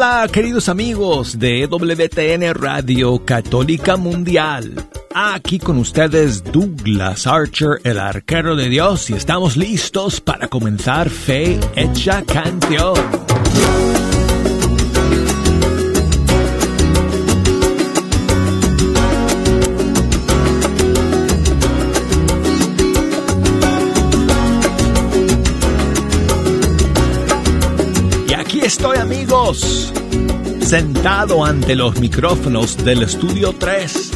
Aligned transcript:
Hola, 0.00 0.28
queridos 0.32 0.68
amigos 0.68 1.40
de 1.40 1.66
WTN 1.66 2.54
Radio 2.54 3.24
Católica 3.24 3.96
Mundial. 3.96 4.72
Aquí 5.12 5.58
con 5.58 5.76
ustedes 5.76 6.44
Douglas 6.44 7.26
Archer, 7.26 7.80
el 7.82 7.98
arquero 7.98 8.54
de 8.54 8.68
Dios, 8.68 9.10
y 9.10 9.14
estamos 9.14 9.56
listos 9.56 10.20
para 10.20 10.46
comenzar 10.46 11.10
Fe 11.10 11.58
Hecha 11.74 12.22
Canción. 12.22 12.94
estoy 28.68 28.98
amigos, 28.98 29.90
sentado 30.68 31.46
ante 31.46 31.74
los 31.74 31.98
micrófonos 31.98 32.76
del 32.84 33.02
Estudio 33.02 33.54
3 33.54 34.10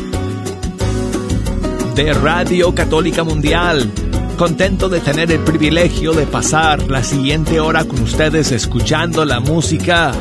de 1.94 2.12
Radio 2.12 2.74
Católica 2.74 3.24
Mundial, 3.24 3.90
contento 4.36 4.90
de 4.90 5.00
tener 5.00 5.32
el 5.32 5.40
privilegio 5.40 6.12
de 6.12 6.26
pasar 6.26 6.90
la 6.90 7.02
siguiente 7.02 7.58
hora 7.58 7.86
con 7.86 8.02
ustedes 8.02 8.52
escuchando 8.52 9.24
la 9.24 9.40
música 9.40 10.12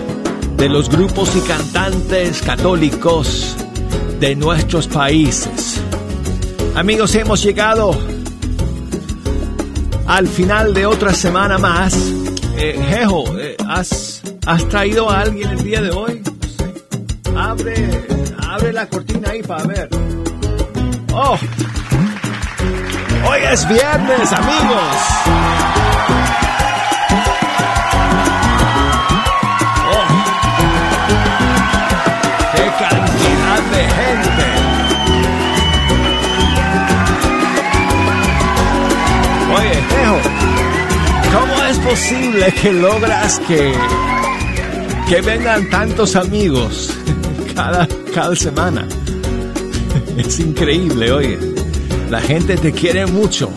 de 0.55 0.69
los 0.69 0.89
grupos 0.89 1.35
y 1.35 1.41
cantantes 1.41 2.41
católicos 2.41 3.57
de 4.21 4.33
nuestros 4.37 4.87
países. 4.87 5.81
Amigos, 6.75 7.13
hemos 7.15 7.43
llegado 7.43 7.91
al 10.07 10.29
final 10.29 10.73
de 10.73 10.85
otra 10.85 11.13
semana 11.13 11.57
más. 11.57 11.93
Eh, 12.55 12.79
Jejo, 12.89 13.37
eh, 13.37 13.57
has 13.67 14.21
¿Has 14.47 14.67
traído 14.69 15.09
a 15.09 15.21
alguien 15.21 15.51
el 15.51 15.63
día 15.63 15.81
de 15.81 15.91
hoy? 15.91 16.20
Abre, 17.61 18.73
la 18.73 18.87
cortina 18.87 19.29
ahí 19.29 19.43
para 19.43 19.63
ver. 19.65 19.87
¡Oh! 21.13 21.37
Hoy 23.29 23.39
es 23.51 23.67
viernes, 23.67 24.33
amigos. 24.33 24.97
¡Oh! 29.91 30.07
¡Qué 32.55 32.71
cantidad 32.79 33.61
de 33.71 33.83
gente! 33.99 34.45
Oye, 39.55 39.75
Tejo, 39.89 40.19
¿cómo 41.39 41.63
es 41.65 41.77
posible 41.77 42.51
que 42.53 42.73
logras 42.73 43.39
que 43.47 43.75
que 45.07 45.21
vengan 45.21 45.69
tantos 45.69 46.15
amigos 46.15 47.00
cada, 47.61 47.87
cada 48.13 48.35
semana. 48.35 48.87
Es 50.17 50.39
increíble, 50.39 51.11
oye. 51.11 51.37
La 52.09 52.19
gente 52.19 52.57
te 52.57 52.71
quiere 52.71 53.05
mucho. 53.05 53.51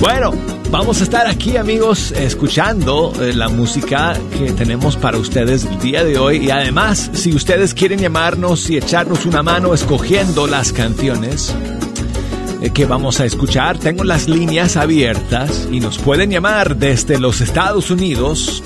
Bueno, 0.00 0.32
vamos 0.70 1.00
a 1.00 1.04
estar 1.04 1.26
aquí 1.26 1.56
amigos 1.56 2.12
escuchando 2.12 3.12
eh, 3.20 3.32
la 3.32 3.48
música 3.48 4.14
que 4.36 4.52
tenemos 4.52 4.96
para 4.96 5.18
ustedes 5.18 5.64
el 5.64 5.78
día 5.78 6.04
de 6.04 6.18
hoy 6.18 6.46
y 6.46 6.50
además 6.50 7.10
si 7.14 7.34
ustedes 7.34 7.74
quieren 7.74 7.98
llamarnos 7.98 8.68
y 8.70 8.76
echarnos 8.76 9.24
una 9.26 9.42
mano 9.42 9.74
escogiendo 9.74 10.46
las 10.46 10.72
canciones 10.72 11.54
eh, 12.60 12.70
que 12.70 12.84
vamos 12.84 13.18
a 13.20 13.24
escuchar, 13.24 13.78
tengo 13.78 14.04
las 14.04 14.28
líneas 14.28 14.76
abiertas 14.76 15.68
y 15.70 15.80
nos 15.80 15.98
pueden 15.98 16.30
llamar 16.30 16.76
desde 16.76 17.18
los 17.18 17.40
Estados 17.40 17.90
Unidos 17.90 18.62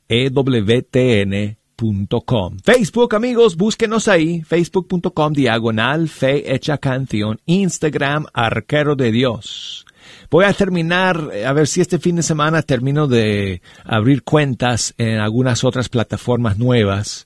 ewtn 0.07 1.60
Facebook, 2.63 3.15
amigos, 3.15 3.57
búsquenos 3.57 4.07
ahí, 4.07 4.43
facebook.com 4.43 5.33
diagonal 5.33 6.09
fe 6.09 6.53
hecha 6.53 6.77
canción, 6.77 7.39
Instagram 7.47 8.27
arquero 8.33 8.95
de 8.95 9.11
Dios. 9.11 9.87
Voy 10.29 10.45
a 10.45 10.53
terminar, 10.53 11.29
eh, 11.33 11.45
a 11.45 11.53
ver 11.53 11.67
si 11.67 11.81
este 11.81 11.97
fin 11.97 12.17
de 12.17 12.21
semana 12.21 12.61
termino 12.61 13.07
de 13.07 13.63
abrir 13.83 14.21
cuentas 14.21 14.93
en 14.99 15.19
algunas 15.19 15.63
otras 15.63 15.89
plataformas 15.89 16.59
nuevas, 16.59 17.25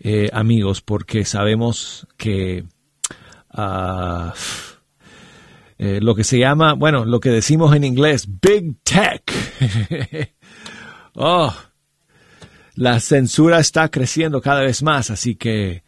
eh, 0.00 0.30
amigos, 0.32 0.80
porque 0.80 1.24
sabemos 1.24 2.08
que 2.16 2.64
uh, 3.56 4.30
eh, 5.78 6.00
lo 6.02 6.16
que 6.16 6.24
se 6.24 6.40
llama, 6.40 6.72
bueno, 6.72 7.04
lo 7.04 7.20
que 7.20 7.30
decimos 7.30 7.74
en 7.76 7.84
inglés, 7.84 8.26
Big 8.40 8.82
Tech. 8.82 9.22
oh, 11.14 11.54
la 12.76 13.00
censura 13.00 13.58
está 13.58 13.88
creciendo 13.88 14.40
cada 14.40 14.60
vez 14.60 14.82
más, 14.82 15.10
así 15.10 15.34
que 15.34 15.82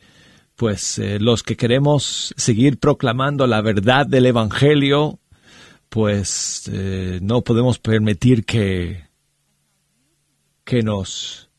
pues 0.56 0.98
eh, 0.98 1.18
los 1.20 1.42
que 1.44 1.56
queremos 1.56 2.34
seguir 2.36 2.78
proclamando 2.78 3.46
la 3.46 3.60
verdad 3.60 4.06
del 4.06 4.26
Evangelio, 4.26 5.20
pues 5.88 6.68
eh, 6.72 7.20
no 7.22 7.42
podemos 7.42 7.78
permitir 7.78 8.44
que, 8.44 9.04
que 10.64 10.82
nos 10.82 11.50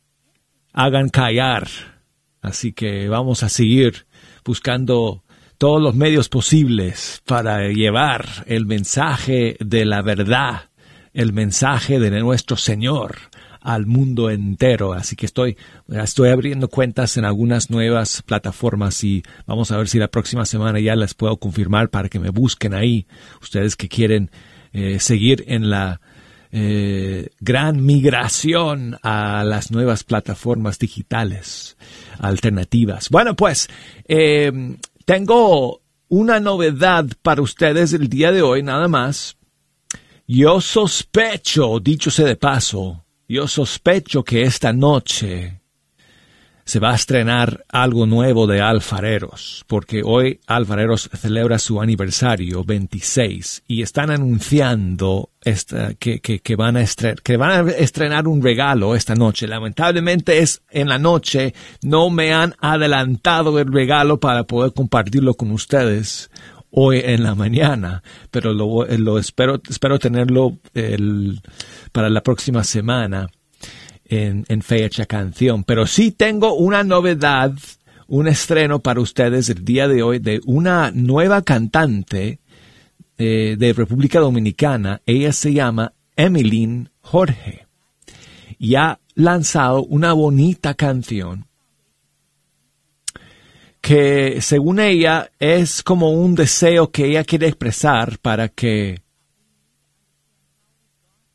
hagan 0.73 1.09
callar. 1.09 1.67
Así 2.41 2.73
que 2.73 3.07
vamos 3.07 3.43
a 3.43 3.49
seguir 3.49 4.07
buscando 4.43 5.23
todos 5.57 5.81
los 5.81 5.95
medios 5.95 6.27
posibles 6.27 7.21
para 7.25 7.69
llevar 7.69 8.27
el 8.47 8.65
mensaje 8.65 9.57
de 9.59 9.85
la 9.85 10.01
verdad, 10.01 10.71
el 11.13 11.33
mensaje 11.33 11.99
de 11.99 12.11
nuestro 12.19 12.57
Señor 12.57 13.28
al 13.61 13.85
mundo 13.85 14.29
entero. 14.29 14.93
Así 14.93 15.15
que 15.15 15.25
estoy, 15.25 15.57
estoy 15.89 16.29
abriendo 16.29 16.67
cuentas 16.67 17.17
en 17.17 17.25
algunas 17.25 17.69
nuevas 17.69 18.21
plataformas 18.21 19.03
y 19.03 19.23
vamos 19.45 19.71
a 19.71 19.77
ver 19.77 19.87
si 19.87 19.99
la 19.99 20.07
próxima 20.07 20.45
semana 20.45 20.79
ya 20.79 20.95
les 20.95 21.13
puedo 21.13 21.37
confirmar 21.37 21.89
para 21.89 22.09
que 22.09 22.19
me 22.19 22.29
busquen 22.29 22.73
ahí. 22.73 23.07
Ustedes 23.41 23.75
que 23.75 23.87
quieren 23.87 24.31
eh, 24.73 24.99
seguir 24.99 25.43
en 25.47 25.69
la 25.69 25.99
eh, 26.51 27.29
gran 27.39 27.85
migración 27.85 28.97
a 29.03 29.43
las 29.43 29.71
nuevas 29.71 30.03
plataformas 30.03 30.79
digitales 30.79 31.77
alternativas. 32.17 33.09
Bueno, 33.09 33.35
pues 33.35 33.67
eh, 34.07 34.51
tengo 35.05 35.81
una 36.07 36.39
novedad 36.39 37.05
para 37.21 37.41
ustedes 37.41 37.93
el 37.93 38.09
día 38.09 38.31
de 38.31 38.41
hoy, 38.41 38.63
nada 38.63 38.87
más. 38.87 39.37
Yo 40.27 40.61
sospecho, 40.61 41.79
dicho 41.79 42.11
sea 42.11 42.25
de 42.25 42.35
paso, 42.35 43.05
yo 43.29 43.47
sospecho 43.47 44.23
que 44.23 44.41
esta 44.41 44.73
noche 44.73 45.61
se 46.65 46.79
va 46.79 46.91
a 46.91 46.95
estrenar 46.95 47.65
algo 47.69 48.05
nuevo 48.05 48.45
de 48.45 48.61
Alfareros, 48.61 49.65
porque 49.65 50.01
hoy 50.03 50.39
Alfareros 50.45 51.09
celebra 51.15 51.57
su 51.57 51.81
aniversario 51.81 52.63
26 52.63 53.63
y 53.67 53.81
están 53.81 54.11
anunciando 54.11 55.31
que 55.99 56.55
van 56.55 56.77
a 56.77 56.81
estrenar 56.81 58.27
un 58.27 58.43
regalo 58.43 58.95
esta 58.95 59.15
noche. 59.15 59.47
Lamentablemente 59.47 60.39
es 60.39 60.61
en 60.69 60.89
la 60.89 60.99
noche, 60.99 61.55
no 61.81 62.11
me 62.11 62.33
han 62.33 62.53
adelantado 62.59 63.57
el 63.59 63.71
regalo 63.71 64.19
para 64.19 64.43
poder 64.43 64.73
compartirlo 64.73 65.33
con 65.33 65.51
ustedes 65.51 66.29
hoy 66.71 67.01
en 67.03 67.23
la 67.23 67.35
mañana, 67.35 68.03
pero 68.31 68.53
lo, 68.53 69.17
espero, 69.17 69.61
espero 69.69 69.99
tenerlo 69.99 70.57
para 71.91 72.09
la 72.09 72.21
próxima 72.21 72.63
semana 72.63 73.29
en, 74.05 74.61
fecha 74.61 75.05
canción. 75.05 75.63
Pero 75.63 75.87
sí 75.87 76.11
tengo 76.11 76.53
una 76.53 76.83
novedad, 76.83 77.53
un 78.07 78.27
estreno 78.27 78.79
para 78.79 79.01
ustedes 79.01 79.49
el 79.49 79.63
día 79.63 79.87
de 79.87 80.03
hoy 80.03 80.19
de 80.19 80.41
una 80.45 80.91
nueva 80.91 81.41
cantante 81.41 82.39
eh, 83.17 83.55
de 83.57 83.73
República 83.73 84.19
Dominicana. 84.19 85.01
Ella 85.05 85.31
se 85.31 85.53
llama 85.53 85.93
Emmeline 86.15 86.89
Jorge 87.01 87.67
y 88.57 88.75
ha 88.75 88.99
lanzado 89.15 89.83
una 89.83 90.13
bonita 90.13 90.73
canción 90.73 91.48
que 93.81 94.41
según 94.41 94.79
ella 94.79 95.31
es 95.39 95.83
como 95.83 96.11
un 96.11 96.35
deseo 96.35 96.91
que 96.91 97.05
ella 97.05 97.23
quiere 97.23 97.47
expresar 97.47 98.19
para 98.19 98.49
que 98.49 99.01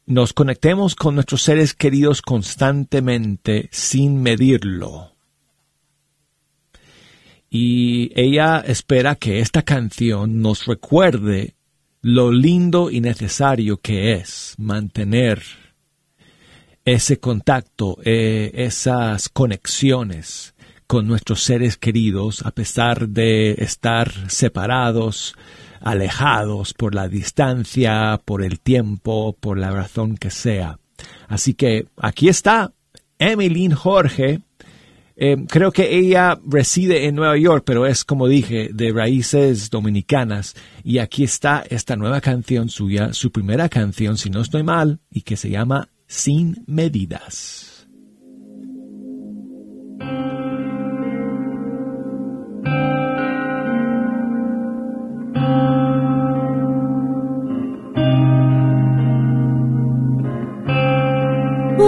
nos 0.07 0.33
conectemos 0.33 0.95
con 0.95 1.15
nuestros 1.15 1.43
seres 1.43 1.75
queridos 1.75 2.21
constantemente 2.21 3.69
sin 3.73 4.23
medirlo. 4.23 5.15
y 7.57 8.11
ella 8.21 8.65
espera 8.67 9.15
que 9.15 9.39
esta 9.39 9.63
canción 9.63 10.43
nos 10.43 10.67
recuerde 10.67 11.55
lo 12.03 12.33
lindo 12.33 12.91
y 12.91 13.01
necesario 13.01 13.77
que 13.77 14.15
es 14.15 14.57
mantener 14.59 15.41
ese 16.85 17.21
contacto, 17.21 17.97
eh, 18.03 18.51
esas 18.55 19.29
conexiones 19.29 20.54
con 20.95 21.09
nuestros 21.09 21.43
seres 21.43 21.77
queridos 21.77 22.47
a 22.47 22.53
pesar 22.53 23.09
de 23.09 23.57
estar 23.59 24.13
separados, 24.31 25.35
alejados 25.81 26.73
por 26.73 26.95
la 26.95 27.09
distancia, 27.09 28.21
por 28.25 28.45
el 28.45 28.61
tiempo, 28.61 29.37
por 29.41 29.59
la 29.59 29.73
razón 29.73 30.17
que 30.17 30.31
sea. 30.31 30.79
Así 31.27 31.55
que 31.55 31.89
aquí 31.97 32.29
está 32.29 32.73
Emmeline 33.19 33.75
Jorge. 33.75 34.43
Eh, 35.17 35.37
creo 35.49 35.73
que 35.73 35.99
ella 35.99 36.39
reside 36.47 37.07
en 37.07 37.17
Nueva 37.17 37.39
York, 37.39 37.65
pero 37.67 37.87
es, 37.87 38.05
como 38.05 38.29
dije, 38.29 38.71
de 38.73 38.93
raíces 38.93 39.71
dominicanas. 39.71 40.55
Y 40.85 40.99
aquí 40.99 41.25
está 41.25 41.65
esta 41.69 41.97
nueva 41.97 42.21
canción 42.21 42.69
suya, 42.69 43.13
su 43.15 43.33
primera 43.33 43.69
canción, 43.69 44.17
si 44.17 44.31
no 44.31 44.43
estoy 44.43 44.63
mal, 44.63 45.01
y 45.11 45.23
que 45.23 45.37
se 45.37 45.51
llama 45.51 45.89
Sin 46.07 46.63
Medidas. 46.69 47.74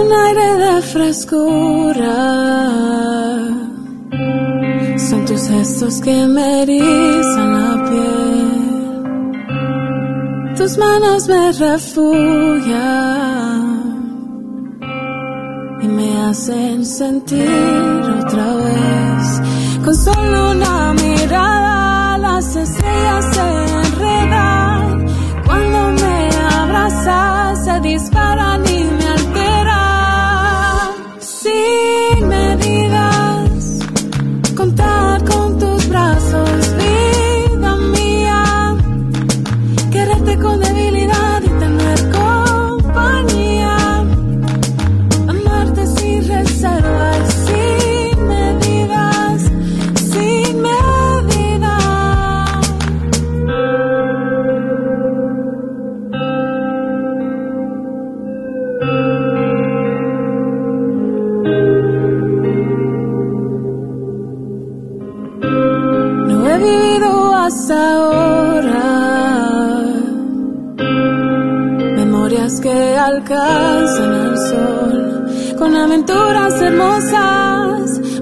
Un 0.01 0.11
aire 0.25 0.49
de 0.63 0.81
frescura. 0.93 2.17
Son 5.07 5.21
tus 5.25 5.43
gestos 5.49 6.01
que 6.01 6.17
me 6.27 6.63
erizan 6.63 7.49
la 7.59 7.73
piel. 7.87 8.47
Tus 10.57 10.77
manos 10.77 11.27
me 11.27 11.51
refugian 11.65 13.07
y 15.81 15.87
me 15.87 16.09
hacen 16.25 16.85
sentir 16.85 18.01
otra 18.19 18.47
vez. 18.65 19.23
Con 19.83 19.95
solo 19.95 20.51
una 20.51 20.93
mirada 20.93 22.17
las 22.17 22.55
estrellas 22.55 23.25
se 23.33 23.47
enredan. 23.85 25.05
Cuando 25.45 25.79
me 26.01 26.17
abrazas 26.61 27.65
se 27.65 27.79
disparan 27.81 28.66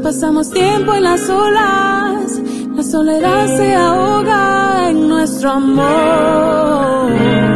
pasamos 0.05 0.51
tiempo 0.51 0.93
en 0.93 1.03
las 1.03 1.27
olas. 1.31 2.39
La 2.75 2.83
soledad 2.83 3.47
se 3.47 3.73
ahoga 3.73 4.91
en 4.91 5.07
nuestro 5.07 5.49
amor. 5.49 7.54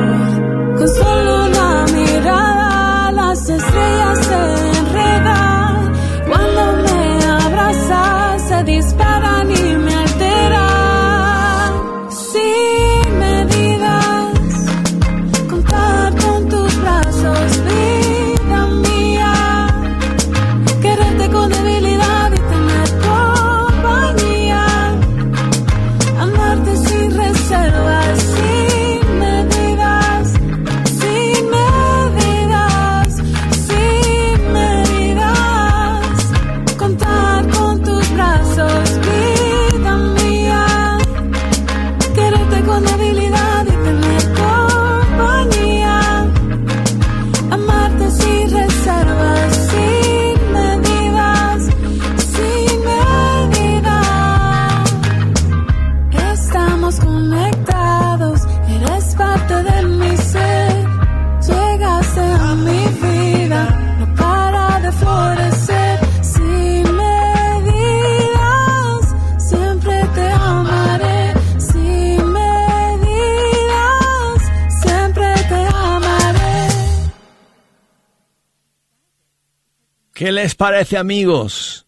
Parece 80.60 80.98
amigos? 80.98 81.88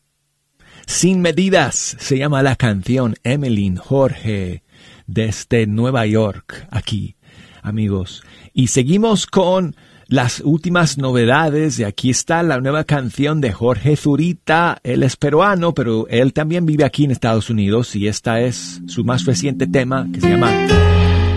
Sin 0.88 1.20
medidas 1.20 1.98
se 2.00 2.18
llama 2.18 2.42
la 2.42 2.56
canción 2.56 3.16
Emmeline 3.24 3.76
Jorge 3.76 4.64
desde 5.08 5.68
Nueva 5.68 6.06
York, 6.06 6.68
aquí, 6.72 7.18
amigos. 7.64 8.24
Y 8.54 8.68
seguimos 8.68 9.28
con 9.28 9.76
las 10.08 10.40
últimas 10.40 10.98
novedades 10.98 11.80
y 11.80 11.84
aquí 11.84 12.12
está 12.12 12.44
la 12.44 12.62
nueva 12.62 12.86
canción 12.86 13.42
de 13.42 13.52
Jorge 13.52 13.98
Zurita. 13.98 14.80
Él 14.84 15.04
es 15.04 15.18
peruano, 15.18 15.74
pero 15.74 16.08
él 16.08 16.32
también 16.32 16.66
vive 16.66 16.86
aquí 16.86 17.04
en 17.04 17.12
Estados 17.12 17.50
Unidos 17.50 17.94
y 17.98 18.08
esta 18.08 18.40
es 18.40 18.80
su 18.88 19.04
más 19.04 19.26
reciente 19.26 19.68
tema 19.68 20.08
que 20.14 20.22
se 20.22 20.30
llama 20.30 20.50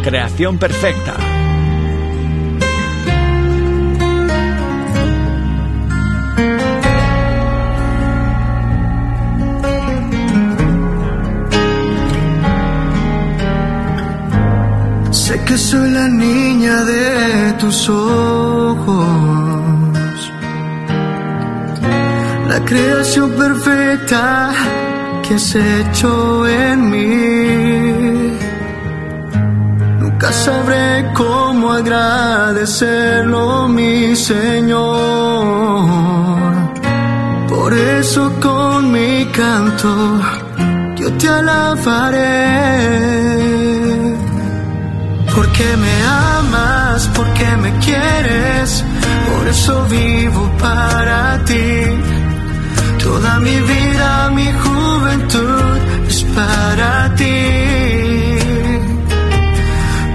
Creación 0.04 0.56
Perfecta. 0.58 1.33
Soy 15.56 15.90
la 15.90 16.08
niña 16.08 16.82
de 16.84 17.52
tus 17.60 17.88
ojos, 17.88 19.06
la 22.48 22.64
creación 22.64 23.30
perfecta 23.32 24.52
que 25.22 25.34
has 25.34 25.54
hecho 25.54 26.46
en 26.48 26.90
mí. 26.90 28.36
Nunca 30.00 30.32
sabré 30.32 31.12
cómo 31.14 31.72
agradecerlo, 31.72 33.68
mi 33.68 34.16
Señor. 34.16 34.74
Por 37.48 37.72
eso 37.74 38.32
con 38.40 38.90
mi 38.90 39.26
canto 39.26 40.20
yo 40.96 41.12
te 41.12 41.28
alabaré 41.28 42.44
porque 45.54 45.76
me 45.76 46.02
amas, 46.02 47.08
porque 47.14 47.46
me 47.56 47.70
quieres, 47.78 48.84
por 49.28 49.46
eso 49.46 49.86
vivo 49.86 50.50
para 50.58 51.44
ti. 51.44 51.70
Toda 52.98 53.38
mi 53.38 53.60
vida, 53.60 54.30
mi 54.30 54.50
juventud 54.52 55.76
es 56.08 56.24
para 56.34 57.14
ti. 57.14 57.40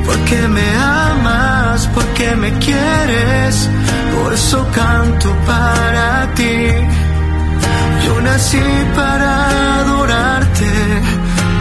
Porque 0.05 0.47
me 0.49 0.67
amas, 0.75 1.87
porque 1.93 2.35
me 2.35 2.51
quieres, 2.59 3.69
por 4.15 4.33
eso 4.33 4.67
canto 4.73 5.33
para 5.47 6.33
ti. 6.35 6.67
Yo 8.05 8.21
nací 8.21 8.65
para 8.93 9.29
adorarte, 9.79 10.71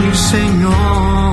mi 0.01 0.17
Señor. 0.17 1.28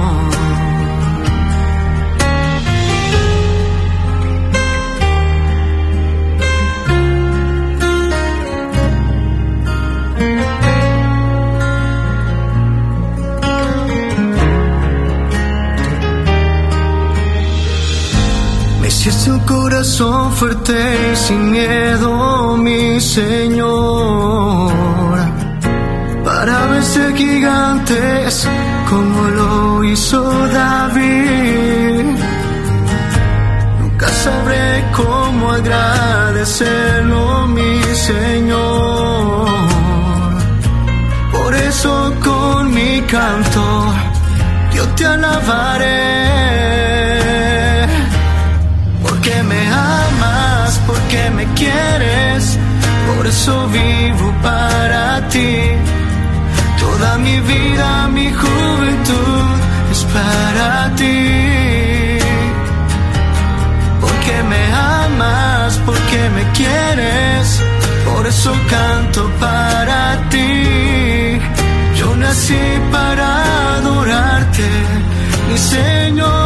Es 19.09 19.29
un 19.29 19.39
corazón 19.41 20.33
fuerte 20.33 20.75
y 21.13 21.17
sin 21.17 21.51
miedo, 21.53 22.57
mi 22.57 23.01
Señor, 23.01 24.73
para 26.25 26.67
vencer 26.67 27.15
gigantes 27.15 28.49
como 28.91 29.23
lo 29.29 29.85
hizo 29.85 30.21
David. 30.49 32.17
Nunca 33.81 34.09
sabré 34.09 34.85
cómo 34.97 35.53
agradecerlo, 35.53 37.47
mi 37.47 37.81
Señor. 37.95 39.47
Por 41.33 41.55
eso 41.55 42.13
con 42.25 42.75
mi 42.75 43.01
canto 43.03 43.95
yo 44.75 44.85
te 44.97 45.07
alabaré 45.07 46.86
porque 51.17 51.31
me 51.31 51.45
quieres, 51.55 52.59
por 53.07 53.27
eso 53.27 53.69
vivo 53.69 54.35
para 54.43 55.27
ti. 55.29 55.57
Toda 56.79 57.19
mi 57.19 57.41
vida, 57.41 58.09
mi 58.09 58.31
juventud 58.33 59.51
es 59.93 60.05
para 60.15 60.95
ti. 60.97 62.19
Porque 64.01 64.43
me 64.51 64.63
amas, 64.75 65.81
porque 65.87 66.21
me 66.37 66.45
quieres, 66.53 67.63
por 68.05 68.27
eso 68.27 68.53
canto 68.69 69.31
para 69.41 70.29
ti. 70.29 71.39
Yo 71.99 72.15
nací 72.17 72.65
para 72.93 73.77
adorarte, 73.77 74.69
mi 75.49 75.59
Señor. 75.59 76.46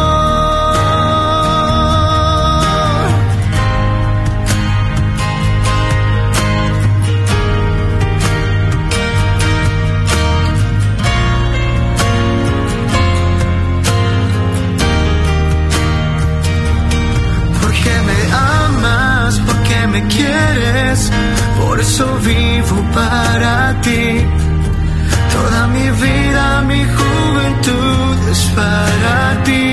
Para 28.54 29.42
ti. 29.44 29.66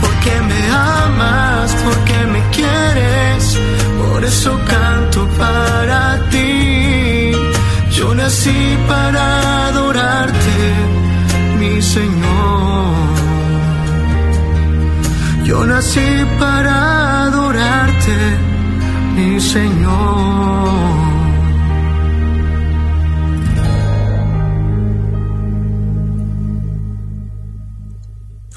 Porque 0.00 0.32
me 0.48 0.62
amas, 0.70 1.74
porque 1.84 2.18
me 2.32 2.40
quieres, 2.56 3.58
por 4.00 4.24
eso 4.24 4.58
canto 4.72 5.28
para 5.38 6.18
ti. 6.30 7.32
Yo 7.90 8.14
nací 8.14 8.60
para 8.88 9.68
adorarte, 9.68 10.56
mi 11.58 11.80
Señor. 11.82 12.92
Yo 15.44 15.66
nací 15.66 16.10
para 16.38 17.24
adorarte, 17.24 18.16
mi 19.16 19.40
Señor. 19.40 21.01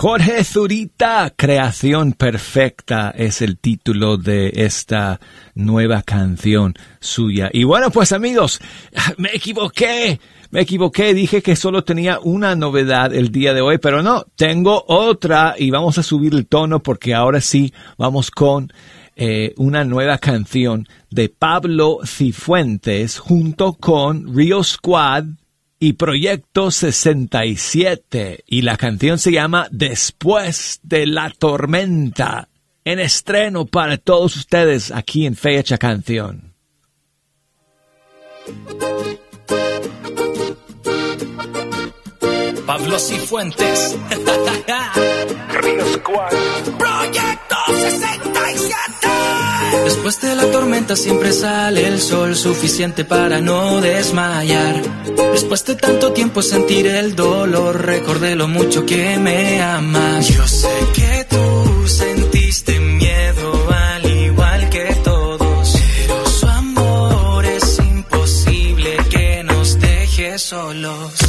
Jorge 0.08 0.44
Zurita, 0.44 1.34
Creación 1.36 2.14
Perfecta 2.14 3.10
es 3.10 3.42
el 3.42 3.58
título 3.58 4.18
de 4.18 4.52
esta 4.54 5.20
nueva 5.56 6.04
canción 6.04 6.76
suya. 7.00 7.50
Y 7.52 7.64
bueno, 7.64 7.90
pues 7.90 8.12
amigos, 8.12 8.60
me 9.18 9.30
equivoqué. 9.34 10.20
Me 10.52 10.62
equivoqué, 10.62 11.16
dije 11.16 11.42
que 11.42 11.56
solo 11.56 11.84
tenía 11.84 12.20
una 12.20 12.56
novedad 12.56 13.16
el 13.16 13.32
día 13.32 13.56
de 13.56 13.62
hoy, 13.62 13.80
pero 13.80 14.04
no, 14.04 14.26
tengo 14.36 14.86
otra 14.88 15.56
y 15.58 15.72
vamos 15.72 15.98
a 15.98 16.04
subir 16.04 16.36
el 16.36 16.46
tono 16.46 16.84
porque 16.84 17.16
ahora 17.16 17.42
sí 17.42 17.74
vamos 17.98 18.30
con 18.30 18.72
eh, 19.16 19.56
una 19.58 19.84
nueva 19.86 20.20
canción 20.20 20.88
de 21.10 21.30
Pablo 21.30 22.02
Cifuentes 22.06 23.18
junto 23.18 23.74
con 23.74 24.36
Rio 24.36 24.64
Squad 24.64 25.26
y 25.80 25.94
Proyecto 25.94 26.72
67 26.72 28.44
y 28.48 28.62
la 28.62 28.78
canción 28.78 29.20
se 29.20 29.32
llama 29.32 29.68
Después 29.72 30.80
de 30.84 31.06
la 31.06 31.30
tormenta 31.30 32.50
en 32.86 33.00
estreno 33.00 33.66
para 33.66 33.98
todos 33.98 34.36
ustedes 34.36 34.92
aquí 34.92 35.26
en 35.26 35.36
Fecha 35.36 35.78
Canción. 35.78 36.54
Pablo 42.78 43.00
Cifuentes. 43.00 43.96
Río 45.62 45.86
Squad. 45.94 46.30
Proyecto 46.78 47.56
67. 47.74 49.08
Después 49.86 50.20
de 50.20 50.36
la 50.36 50.44
tormenta 50.52 50.98
siempre 50.98 51.32
sale 51.32 51.88
el 51.88 52.02
sol 52.02 52.36
suficiente 52.36 53.06
para 53.06 53.40
no 53.40 53.80
desmayar. 53.80 54.82
Después 55.32 55.64
de 55.64 55.76
tanto 55.76 56.12
tiempo 56.12 56.42
sentir 56.42 56.88
el 56.88 57.16
dolor, 57.16 57.82
recordé 57.86 58.36
lo 58.36 58.50
mucho 58.50 58.86
que 58.86 59.18
me 59.20 59.62
amas. 59.62 60.28
Yo 60.28 60.46
sé 60.46 60.68
que 60.94 61.28
tú 61.30 61.88
sentiste 61.88 62.78
miedo 62.82 63.70
al 63.72 64.06
igual 64.06 64.70
que 64.70 64.94
todos, 65.02 65.80
pero 66.08 66.26
su 66.28 66.46
amor 66.46 67.46
es 67.46 67.80
imposible 67.80 68.98
que 69.10 69.44
nos 69.46 69.80
deje 69.80 70.38
solos. 70.38 71.25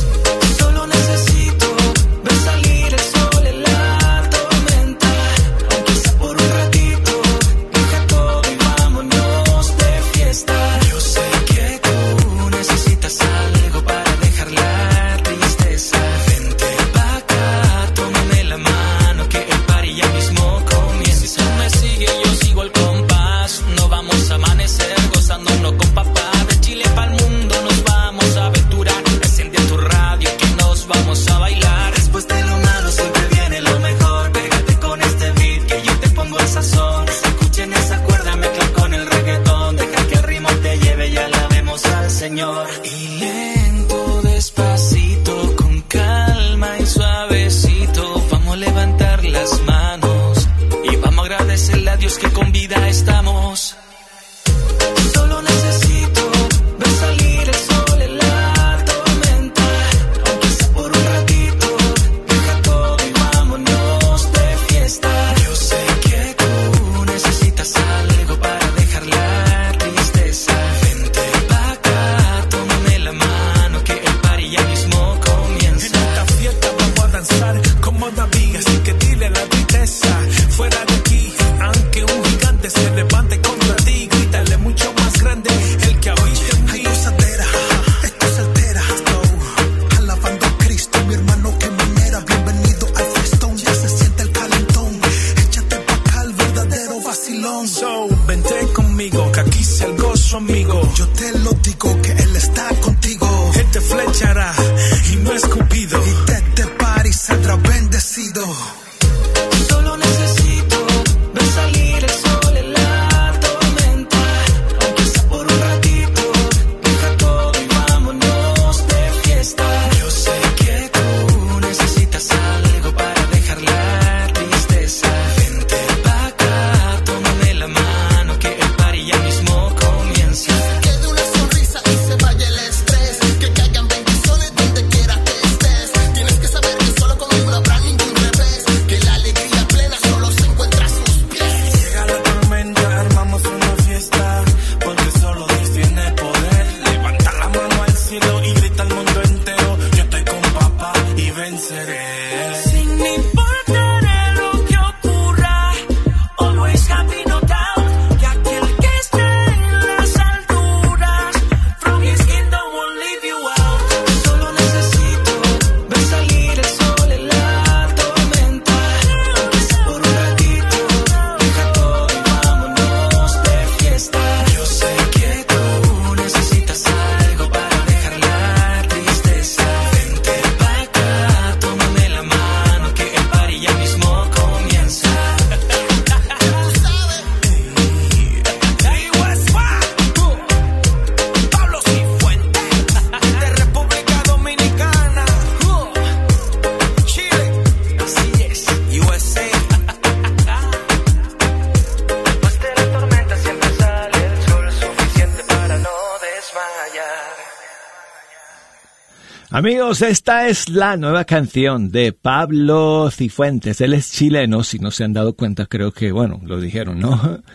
Amigos, 209.56 210.02
esta 210.02 210.48
es 210.48 210.68
la 210.68 210.98
nueva 210.98 211.24
canción 211.24 211.90
de 211.90 212.12
Pablo 212.12 213.10
Cifuentes. 213.10 213.80
Él 213.80 213.94
es 213.94 214.12
chileno, 214.12 214.62
si 214.62 214.78
no 214.78 214.90
se 214.90 215.02
han 215.02 215.14
dado 215.14 215.34
cuenta, 215.34 215.64
creo 215.64 215.92
que, 215.92 216.12
bueno, 216.12 216.42
lo 216.44 216.60
dijeron, 216.60 217.00
¿no? 217.00 217.42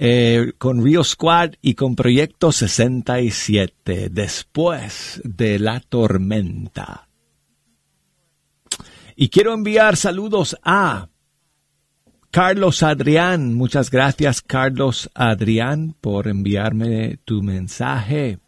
Eh, 0.00 0.52
con 0.58 0.84
Rio 0.84 1.02
Squad 1.02 1.52
y 1.60 1.74
con 1.74 1.96
Proyecto 1.96 2.52
67, 2.52 4.10
después 4.10 5.20
de 5.24 5.58
la 5.58 5.80
tormenta. 5.80 7.08
Y 9.16 9.28
quiero 9.28 9.54
enviar 9.54 9.96
saludos 9.96 10.56
a 10.62 11.08
Carlos 12.30 12.82
Adrián. 12.82 13.54
Muchas 13.54 13.90
gracias, 13.90 14.40
Carlos 14.42 15.10
Adrián, 15.14 15.96
por 16.00 16.28
enviarme 16.28 17.18
tu 17.24 17.42
mensaje. 17.42 18.38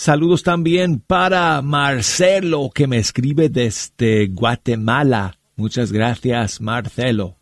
Saludos 0.00 0.42
también 0.42 0.98
para 0.98 1.60
Marcelo, 1.60 2.70
que 2.74 2.86
me 2.86 2.96
escribe 2.96 3.50
desde 3.50 4.28
Guatemala. 4.28 5.36
Muchas 5.56 5.92
gracias, 5.92 6.62
Marcelo, 6.62 7.36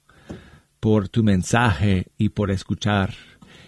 por 0.81 1.09
tu 1.09 1.23
mensaje 1.23 2.09
y 2.19 2.31
por 2.31 2.51
escuchar. 2.51 3.15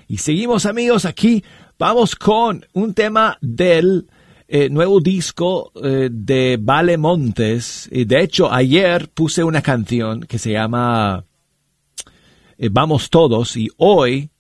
Y 0.09 0.16
seguimos, 0.16 0.66
amigos, 0.66 1.05
aquí. 1.05 1.44
Vamos 1.79 2.16
con 2.16 2.66
un 2.72 2.92
tema 2.92 3.38
del 3.40 4.09
eh, 4.48 4.68
nuevo 4.68 5.00
disco 5.00 5.70
eh, 5.85 6.09
de 6.11 6.59
Vale 6.61 6.98
Montes. 6.98 7.88
Y 7.92 8.07
de 8.07 8.20
hecho, 8.24 8.53
ayer 8.53 9.09
puse 9.11 9.44
una 9.44 9.62
canción 9.62 10.22
que 10.22 10.40
se 10.40 10.50
llama 10.50 11.24
eh, 12.59 12.68
Vamos 12.72 13.09
Todos 13.09 13.57
y 13.57 13.68
hoy 13.76 14.31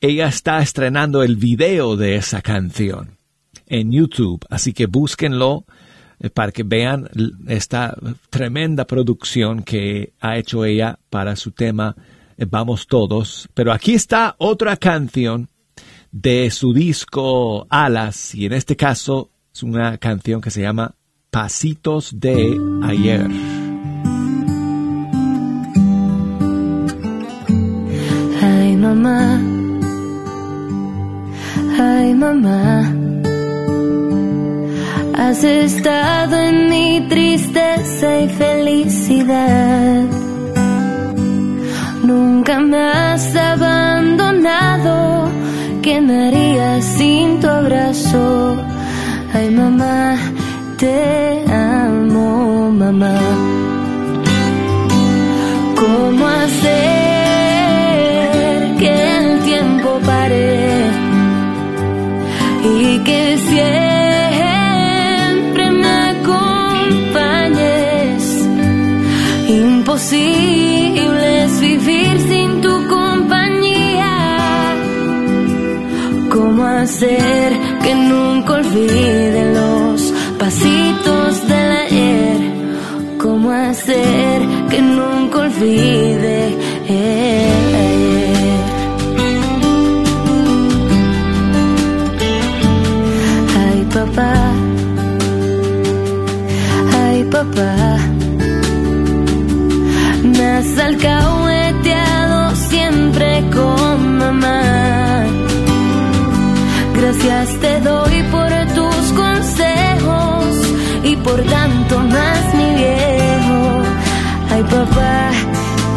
ella 0.00 0.28
está 0.28 0.62
estrenando 0.62 1.24
el 1.24 1.34
video 1.34 1.96
de 1.96 2.14
esa 2.14 2.40
canción 2.40 3.13
en 3.74 3.90
YouTube. 3.90 4.44
Así 4.48 4.72
que 4.72 4.86
búsquenlo 4.86 5.64
eh, 6.20 6.30
para 6.30 6.52
que 6.52 6.62
vean 6.62 7.08
esta 7.48 7.96
tremenda 8.30 8.86
producción 8.86 9.62
que 9.62 10.12
ha 10.20 10.38
hecho 10.38 10.64
ella 10.64 10.98
para 11.10 11.34
su 11.34 11.50
tema 11.50 11.96
eh, 12.36 12.46
Vamos 12.48 12.86
Todos. 12.86 13.48
Pero 13.52 13.72
aquí 13.72 13.94
está 13.94 14.36
otra 14.38 14.76
canción 14.76 15.48
de 16.12 16.50
su 16.52 16.72
disco 16.72 17.66
Alas 17.68 18.34
y 18.34 18.46
en 18.46 18.52
este 18.52 18.76
caso 18.76 19.30
es 19.52 19.64
una 19.64 19.98
canción 19.98 20.40
que 20.40 20.50
se 20.50 20.62
llama 20.62 20.94
Pasitos 21.30 22.12
de 22.14 22.56
ayer. 22.84 23.26
Ay 28.40 28.76
mamá, 28.76 29.40
ay 31.76 32.14
mamá. 32.14 33.03
Has 35.26 35.42
estado 35.42 36.36
en 36.36 36.68
mi 36.68 37.00
tristeza 37.08 38.20
y 38.20 38.28
felicidad. 38.28 40.04
Nunca 42.04 42.60
me 42.60 42.76
has 42.76 43.34
abandonado. 43.34 45.30
¿Qué 45.80 45.98
me 46.02 46.30
sin 46.82 47.40
tu 47.40 47.48
abrazo? 47.48 48.62
Ay, 49.32 49.48
mamá, 49.48 50.14
te 50.76 51.42
amo, 51.50 52.70
mamá. 52.70 53.63
Imposible 70.14 71.44
es 71.44 71.60
vivir 71.60 72.20
sin 72.28 72.60
tu 72.60 72.88
compañía. 72.88 74.16
¿Cómo 76.30 76.64
hacer 76.64 77.52
que 77.82 77.94
nunca 77.94 78.54
olvide 78.54 79.52
los 79.52 80.12
pasitos 80.38 81.48
del 81.48 81.70
ayer? 81.84 82.38
¿Cómo 83.18 83.50
hacer 83.50 84.42
que 84.70 84.80
nunca 84.82 85.38
olvide 85.38 86.56
el 86.88 87.73
has 100.64 100.78
alcahueteado 100.78 102.56
siempre 102.56 103.44
con 103.52 104.18
mamá. 104.18 105.26
Gracias 106.94 107.60
te 107.60 107.80
doy 107.80 108.22
por 108.30 108.50
tus 108.74 109.12
consejos 109.12 110.44
y 111.04 111.16
por 111.16 111.40
tanto 111.42 112.00
más 112.00 112.54
mi 112.54 112.74
viejo. 112.74 113.82
Ay 114.50 114.62
papá, 114.64 115.30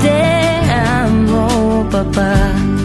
te 0.02 0.72
amo 0.74 1.88
papá. 1.90 2.77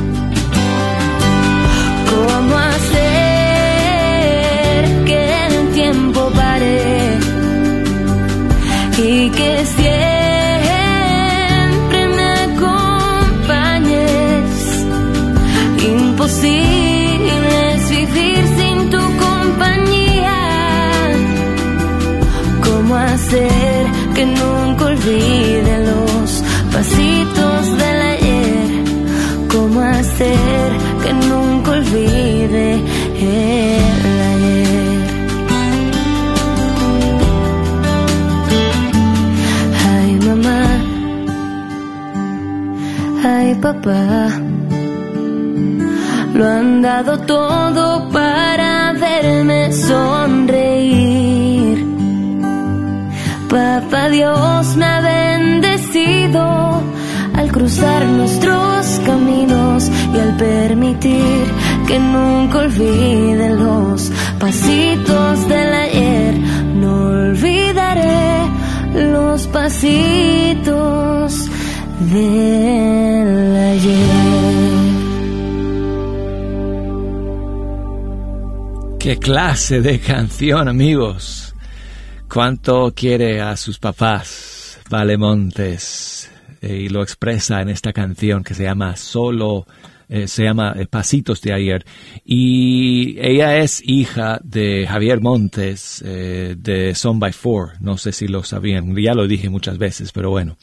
Papá 43.72 44.28
lo 46.34 46.46
han 46.46 46.82
dado 46.82 47.18
todo 47.20 48.08
para 48.10 48.92
verme 48.92 49.72
sonreír. 49.72 51.86
Papá 53.48 54.08
Dios 54.08 54.76
me 54.76 54.84
ha 54.84 55.00
bendecido 55.00 56.82
al 57.34 57.52
cruzar 57.52 58.04
nuestros 58.06 59.00
caminos 59.06 59.90
y 60.14 60.18
al 60.18 60.36
permitir 60.36 61.44
que 61.86 61.98
nunca 61.98 62.58
olvide 62.60 63.50
los 63.50 64.10
pasitos 64.38 65.48
del 65.48 65.74
ayer. 65.74 66.38
No 66.74 67.06
olvidaré 67.06 68.42
los 68.94 69.46
pasitos 69.48 71.41
del 72.12 73.56
ayer. 73.56 74.42
Qué 78.98 79.18
clase 79.18 79.80
de 79.80 79.98
canción, 79.98 80.68
amigos. 80.68 81.54
¿Cuánto 82.32 82.92
quiere 82.94 83.40
a 83.40 83.56
sus 83.56 83.78
papás 83.78 84.78
Vale 84.88 85.16
Montes? 85.16 86.30
Eh, 86.60 86.82
y 86.82 86.88
lo 86.88 87.02
expresa 87.02 87.60
en 87.60 87.68
esta 87.68 87.92
canción 87.92 88.44
que 88.44 88.54
se 88.54 88.62
llama 88.62 88.96
Solo, 88.96 89.66
eh, 90.08 90.28
se 90.28 90.44
llama 90.44 90.74
eh, 90.76 90.86
Pasitos 90.86 91.40
de 91.42 91.52
ayer. 91.52 91.84
Y 92.24 93.18
ella 93.18 93.58
es 93.58 93.82
hija 93.84 94.38
de 94.44 94.86
Javier 94.86 95.20
Montes 95.20 96.02
de 96.04 96.92
Son 96.94 97.18
by 97.18 97.32
Four. 97.32 97.72
No 97.80 97.98
sé 97.98 98.12
si 98.12 98.28
lo 98.28 98.44
sabían, 98.44 98.94
ya 98.96 99.14
lo 99.14 99.26
dije 99.26 99.50
muchas 99.50 99.78
veces, 99.78 100.12
pero 100.12 100.30
bueno. 100.30 100.56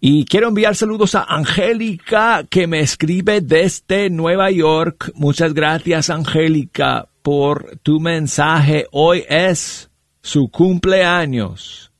Y 0.00 0.26
quiero 0.26 0.48
enviar 0.48 0.76
saludos 0.76 1.16
a 1.16 1.24
Angélica 1.24 2.44
que 2.48 2.68
me 2.68 2.78
escribe 2.78 3.40
desde 3.40 4.10
Nueva 4.10 4.48
York. 4.52 5.10
Muchas 5.16 5.54
gracias 5.54 6.08
Angélica 6.08 7.08
por 7.20 7.78
tu 7.82 7.98
mensaje. 7.98 8.86
Hoy 8.92 9.24
es 9.28 9.90
su 10.22 10.50
cumpleaños. 10.50 11.90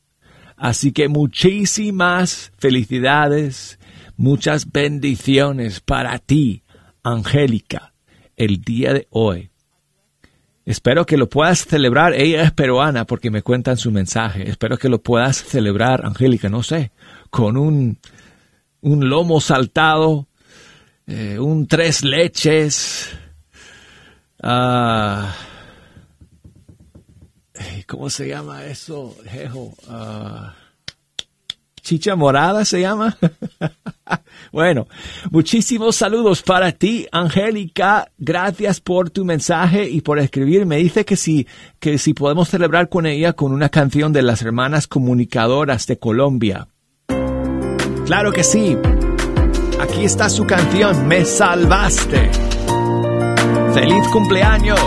Así 0.56 0.92
que 0.92 1.08
muchísimas 1.08 2.52
felicidades, 2.56 3.80
muchas 4.16 4.70
bendiciones 4.70 5.80
para 5.80 6.20
ti, 6.20 6.62
Angélica, 7.02 7.94
el 8.36 8.60
día 8.60 8.92
de 8.92 9.08
hoy. 9.10 9.50
Espero 10.64 11.06
que 11.06 11.16
lo 11.16 11.28
puedas 11.28 11.64
celebrar. 11.64 12.12
Ella 12.12 12.42
es 12.42 12.52
peruana 12.52 13.06
porque 13.06 13.30
me 13.30 13.42
cuentan 13.42 13.76
su 13.76 13.90
mensaje. 13.90 14.50
Espero 14.50 14.76
que 14.76 14.90
lo 14.90 15.00
puedas 15.00 15.42
celebrar, 15.42 16.04
Angélica, 16.04 16.48
no 16.48 16.62
sé, 16.62 16.92
con 17.30 17.56
un, 17.56 17.98
un 18.80 19.08
lomo 19.08 19.40
saltado, 19.40 20.28
eh, 21.06 21.38
un 21.38 21.66
tres 21.66 22.04
leches. 22.04 23.08
Uh, 24.42 25.26
¿Cómo 27.86 28.10
se 28.10 28.28
llama 28.28 28.66
eso, 28.66 29.16
Jejo? 29.24 29.74
Uh, 29.88 30.50
chicha 31.88 32.14
morada 32.16 32.66
se 32.66 32.82
llama. 32.82 33.16
bueno, 34.52 34.86
muchísimos 35.30 35.96
saludos 35.96 36.42
para 36.42 36.72
ti, 36.72 37.06
Angélica. 37.10 38.12
Gracias 38.18 38.80
por 38.80 39.08
tu 39.08 39.24
mensaje 39.24 39.88
y 39.88 40.02
por 40.02 40.18
escribir. 40.18 40.66
Me 40.66 40.76
dice 40.76 41.06
que 41.06 41.16
si, 41.16 41.46
que 41.80 41.96
si 41.96 42.12
podemos 42.12 42.50
celebrar 42.50 42.90
con 42.90 43.06
ella 43.06 43.32
con 43.32 43.52
una 43.52 43.70
canción 43.70 44.12
de 44.12 44.20
las 44.20 44.42
hermanas 44.42 44.86
comunicadoras 44.86 45.86
de 45.86 45.98
Colombia. 45.98 46.68
Claro 48.08 48.32
que 48.32 48.42
sí. 48.42 48.74
Aquí 49.78 50.06
está 50.06 50.30
su 50.30 50.46
canción, 50.46 51.06
Me 51.06 51.26
Salvaste. 51.26 52.30
¡Feliz 53.74 54.08
cumpleaños! 54.08 54.80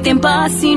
Vete 0.00 0.10
en 0.10 0.18
paz 0.18 0.64
y 0.64 0.74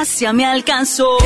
gracia 0.00 0.32
me 0.32 0.46
alcanzó. 0.46 1.18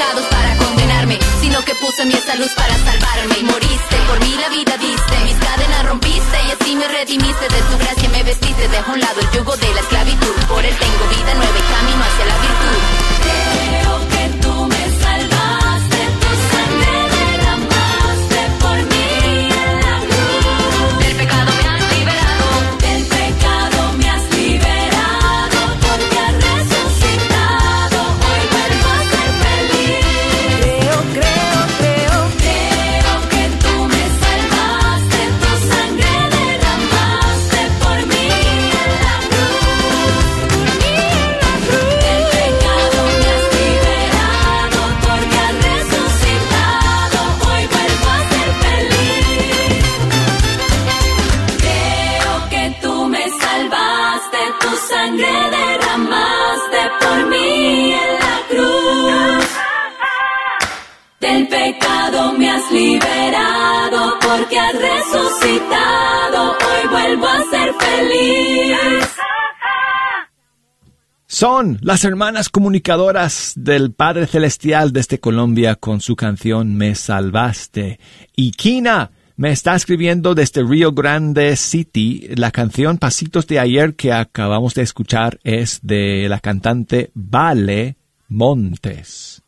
Para 0.00 0.56
condenarme, 0.56 1.18
sino 1.40 1.60
que 1.62 1.74
puso 1.74 2.02
en 2.02 2.08
mí 2.08 2.14
esa 2.14 2.34
luz 2.34 2.52
para 2.54 2.72
salvarme. 2.72 3.38
Y 3.38 3.44
moriste, 3.44 3.96
por 4.08 4.18
mí 4.20 4.34
la 4.40 4.48
vida 4.48 4.76
diste. 4.78 5.16
Mis 5.24 5.36
cadenas 5.36 5.86
rompiste 5.86 6.38
y 6.46 6.50
así 6.52 6.76
me 6.76 6.88
redimiste. 6.88 7.44
De 7.48 7.60
tu 7.68 7.78
gracia 7.78 8.08
me 8.08 8.22
vestiste, 8.22 8.68
dejo 8.68 8.92
un 8.92 9.00
lado 9.00 9.20
el 9.20 9.30
yugo 9.30 9.56
de 9.56 9.74
la 9.74 9.80
esclavitud. 9.80 10.34
Por 10.48 10.64
él 10.64 10.74
tengo 10.74 11.04
vida 11.16 11.34
nueva 11.34 11.58
y 11.58 11.66
camino 11.74 12.02
hacia 12.04 12.19
me 62.38 62.50
has 62.50 62.70
liberado 62.70 64.18
porque 64.20 64.58
has 64.58 64.74
resucitado. 64.74 66.52
Hoy 66.52 66.88
vuelvo 66.90 67.26
a 67.26 67.42
ser 67.50 67.74
feliz. 67.74 69.08
Son 71.26 71.78
las 71.80 72.04
hermanas 72.04 72.48
comunicadoras 72.48 73.54
del 73.56 73.92
Padre 73.92 74.26
Celestial 74.26 74.92
desde 74.92 75.20
Colombia 75.20 75.76
con 75.76 76.00
su 76.00 76.16
canción 76.16 76.74
Me 76.74 76.94
Salvaste. 76.94 78.00
Y 78.36 78.50
Kina 78.52 79.12
me 79.36 79.52
está 79.52 79.74
escribiendo 79.74 80.34
desde 80.34 80.62
Rio 80.62 80.92
Grande 80.92 81.56
City. 81.56 82.28
La 82.36 82.50
canción 82.50 82.98
Pasitos 82.98 83.46
de 83.46 83.58
ayer 83.58 83.94
que 83.94 84.12
acabamos 84.12 84.74
de 84.74 84.82
escuchar 84.82 85.38
es 85.44 85.80
de 85.82 86.26
la 86.28 86.40
cantante 86.40 87.10
Vale 87.14 87.96
Montes. 88.28 89.42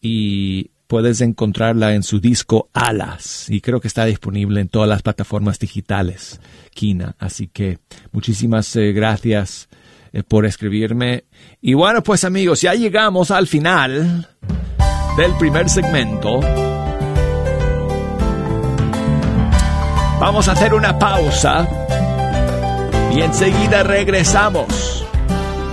Y 0.00 0.70
puedes 0.86 1.20
encontrarla 1.20 1.94
en 1.94 2.02
su 2.02 2.20
disco 2.20 2.68
Alas. 2.72 3.48
Y 3.48 3.60
creo 3.60 3.80
que 3.80 3.88
está 3.88 4.04
disponible 4.04 4.60
en 4.60 4.68
todas 4.68 4.88
las 4.88 5.02
plataformas 5.02 5.58
digitales, 5.58 6.40
Kina. 6.74 7.16
Así 7.18 7.48
que 7.48 7.78
muchísimas 8.12 8.74
eh, 8.76 8.92
gracias 8.92 9.68
eh, 10.12 10.22
por 10.22 10.46
escribirme. 10.46 11.24
Y 11.60 11.74
bueno, 11.74 12.02
pues 12.02 12.24
amigos, 12.24 12.62
ya 12.62 12.74
llegamos 12.74 13.30
al 13.30 13.46
final 13.46 14.28
del 15.16 15.32
primer 15.38 15.68
segmento. 15.68 16.40
Vamos 20.18 20.48
a 20.48 20.52
hacer 20.52 20.72
una 20.72 20.98
pausa 20.98 21.68
y 23.14 23.20
enseguida 23.20 23.82
regresamos 23.82 25.04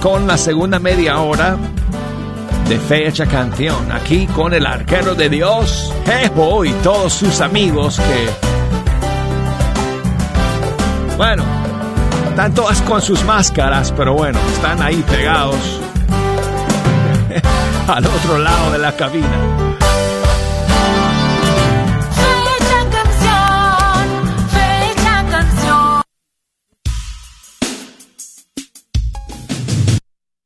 con 0.01 0.27
la 0.27 0.37
segunda 0.37 0.79
media 0.79 1.19
hora 1.19 1.57
de 2.73 2.79
Fecha 2.79 3.27
Canción, 3.27 3.91
aquí 3.91 4.25
con 4.25 4.51
el 4.51 4.65
arquero 4.65 5.13
de 5.13 5.29
Dios, 5.29 5.93
Jejo, 6.07 6.65
y 6.65 6.71
todos 6.81 7.13
sus 7.13 7.39
amigos 7.39 7.99
que, 7.99 8.29
bueno, 11.15 11.43
están 12.29 12.55
todas 12.55 12.81
con 12.81 12.99
sus 12.99 13.23
máscaras, 13.25 13.91
pero 13.91 14.15
bueno, 14.15 14.39
están 14.55 14.81
ahí 14.81 15.03
pegados. 15.07 15.55
al 17.87 18.05
otro 18.07 18.39
lado 18.39 18.71
de 18.71 18.79
la 18.79 18.95
cabina. 18.95 19.69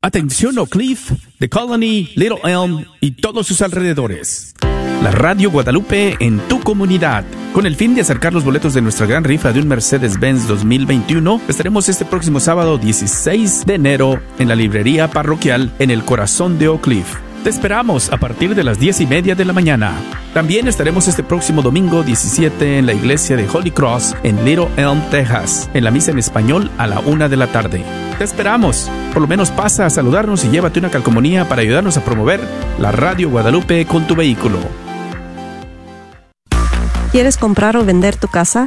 Atención 0.02 0.58
Oak 0.58 0.70
Cliff, 0.70 1.10
The 1.38 1.48
Colony, 1.48 2.10
Little 2.16 2.40
Elm 2.42 2.84
y 3.00 3.12
todos 3.12 3.46
sus 3.46 3.62
alrededores. 3.62 4.54
La 5.04 5.12
Radio 5.12 5.52
Guadalupe 5.52 6.16
en 6.18 6.40
tu 6.48 6.58
comunidad. 6.58 7.24
Con 7.52 7.64
el 7.64 7.76
fin 7.76 7.94
de 7.94 8.00
acercar 8.00 8.32
los 8.32 8.42
boletos 8.42 8.74
de 8.74 8.82
nuestra 8.82 9.06
gran 9.06 9.22
rifa 9.22 9.52
de 9.52 9.60
un 9.60 9.68
Mercedes-Benz 9.68 10.48
2021, 10.48 11.40
estaremos 11.46 11.88
este 11.88 12.04
próximo 12.04 12.40
sábado 12.40 12.76
16 12.76 13.66
de 13.66 13.74
enero 13.74 14.20
en 14.40 14.48
la 14.48 14.56
librería 14.56 15.08
parroquial 15.08 15.72
en 15.78 15.92
el 15.92 16.02
corazón 16.04 16.58
de 16.58 16.66
Oak 16.66 16.82
Cliff. 16.82 17.14
Te 17.44 17.50
esperamos 17.50 18.10
a 18.12 18.16
partir 18.16 18.56
de 18.56 18.64
las 18.64 18.80
10 18.80 19.02
y 19.02 19.06
media 19.06 19.36
de 19.36 19.44
la 19.44 19.52
mañana. 19.52 19.92
También 20.34 20.66
estaremos 20.66 21.06
este 21.06 21.22
próximo 21.22 21.62
domingo 21.62 22.02
17 22.02 22.78
en 22.78 22.86
la 22.86 22.94
iglesia 22.94 23.36
de 23.36 23.48
Holy 23.48 23.70
Cross 23.70 24.16
en 24.24 24.44
Little 24.44 24.66
Elm, 24.76 25.00
Texas, 25.12 25.70
en 25.72 25.84
la 25.84 25.92
misa 25.92 26.10
en 26.10 26.18
español 26.18 26.68
a 26.78 26.88
la 26.88 26.98
una 26.98 27.28
de 27.28 27.36
la 27.36 27.46
tarde. 27.46 28.07
Te 28.18 28.24
esperamos. 28.24 28.90
Por 29.12 29.22
lo 29.22 29.28
menos 29.28 29.52
pasa 29.52 29.86
a 29.86 29.90
saludarnos 29.90 30.44
y 30.44 30.50
llévate 30.50 30.80
una 30.80 30.90
calcomanía 30.90 31.48
para 31.48 31.62
ayudarnos 31.62 31.96
a 31.96 32.04
promover 32.04 32.40
la 32.78 32.90
Radio 32.90 33.30
Guadalupe 33.30 33.86
con 33.86 34.08
tu 34.08 34.16
vehículo. 34.16 34.58
¿Quieres 37.12 37.36
comprar 37.36 37.76
o 37.76 37.84
vender 37.84 38.16
tu 38.16 38.26
casa? 38.26 38.66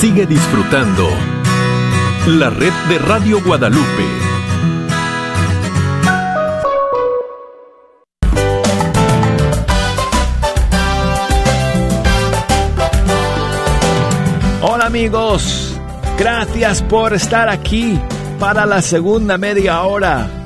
Sigue 0.00 0.24
disfrutando 0.24 1.06
la 2.26 2.48
red 2.48 2.72
de 2.88 2.98
Radio 3.00 3.38
Guadalupe. 3.44 3.84
Hola 14.62 14.86
amigos, 14.86 15.78
gracias 16.16 16.80
por 16.80 17.12
estar 17.12 17.50
aquí 17.50 18.00
para 18.38 18.64
la 18.64 18.80
segunda 18.80 19.36
media 19.36 19.82
hora 19.82 20.39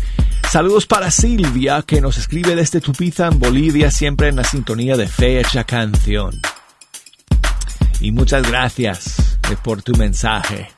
Saludos 0.51 0.87
para 0.87 1.11
Silvia, 1.11 1.83
que 1.83 2.01
nos 2.01 2.16
escribe 2.16 2.57
desde 2.57 2.81
Tupiza, 2.81 3.27
en 3.29 3.38
Bolivia, 3.38 3.90
siempre 3.90 4.29
en 4.29 4.37
la 4.37 4.44
sintonía 4.44 4.96
de 4.96 5.07
Fecha 5.07 5.64
Canción. 5.64 6.40
Y 8.01 8.12
muchas 8.12 8.48
gracias 8.48 9.38
eh, 9.51 9.57
por 9.62 9.83
tu 9.83 9.92
mensaje, 9.92 10.70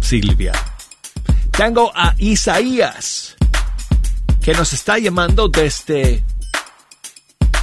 Silvia. 0.00 0.52
Tengo 1.58 1.90
a 1.92 2.14
Isaías, 2.18 3.34
que 4.40 4.52
nos 4.54 4.72
está 4.72 4.96
llamando 4.96 5.48
desde 5.48 6.22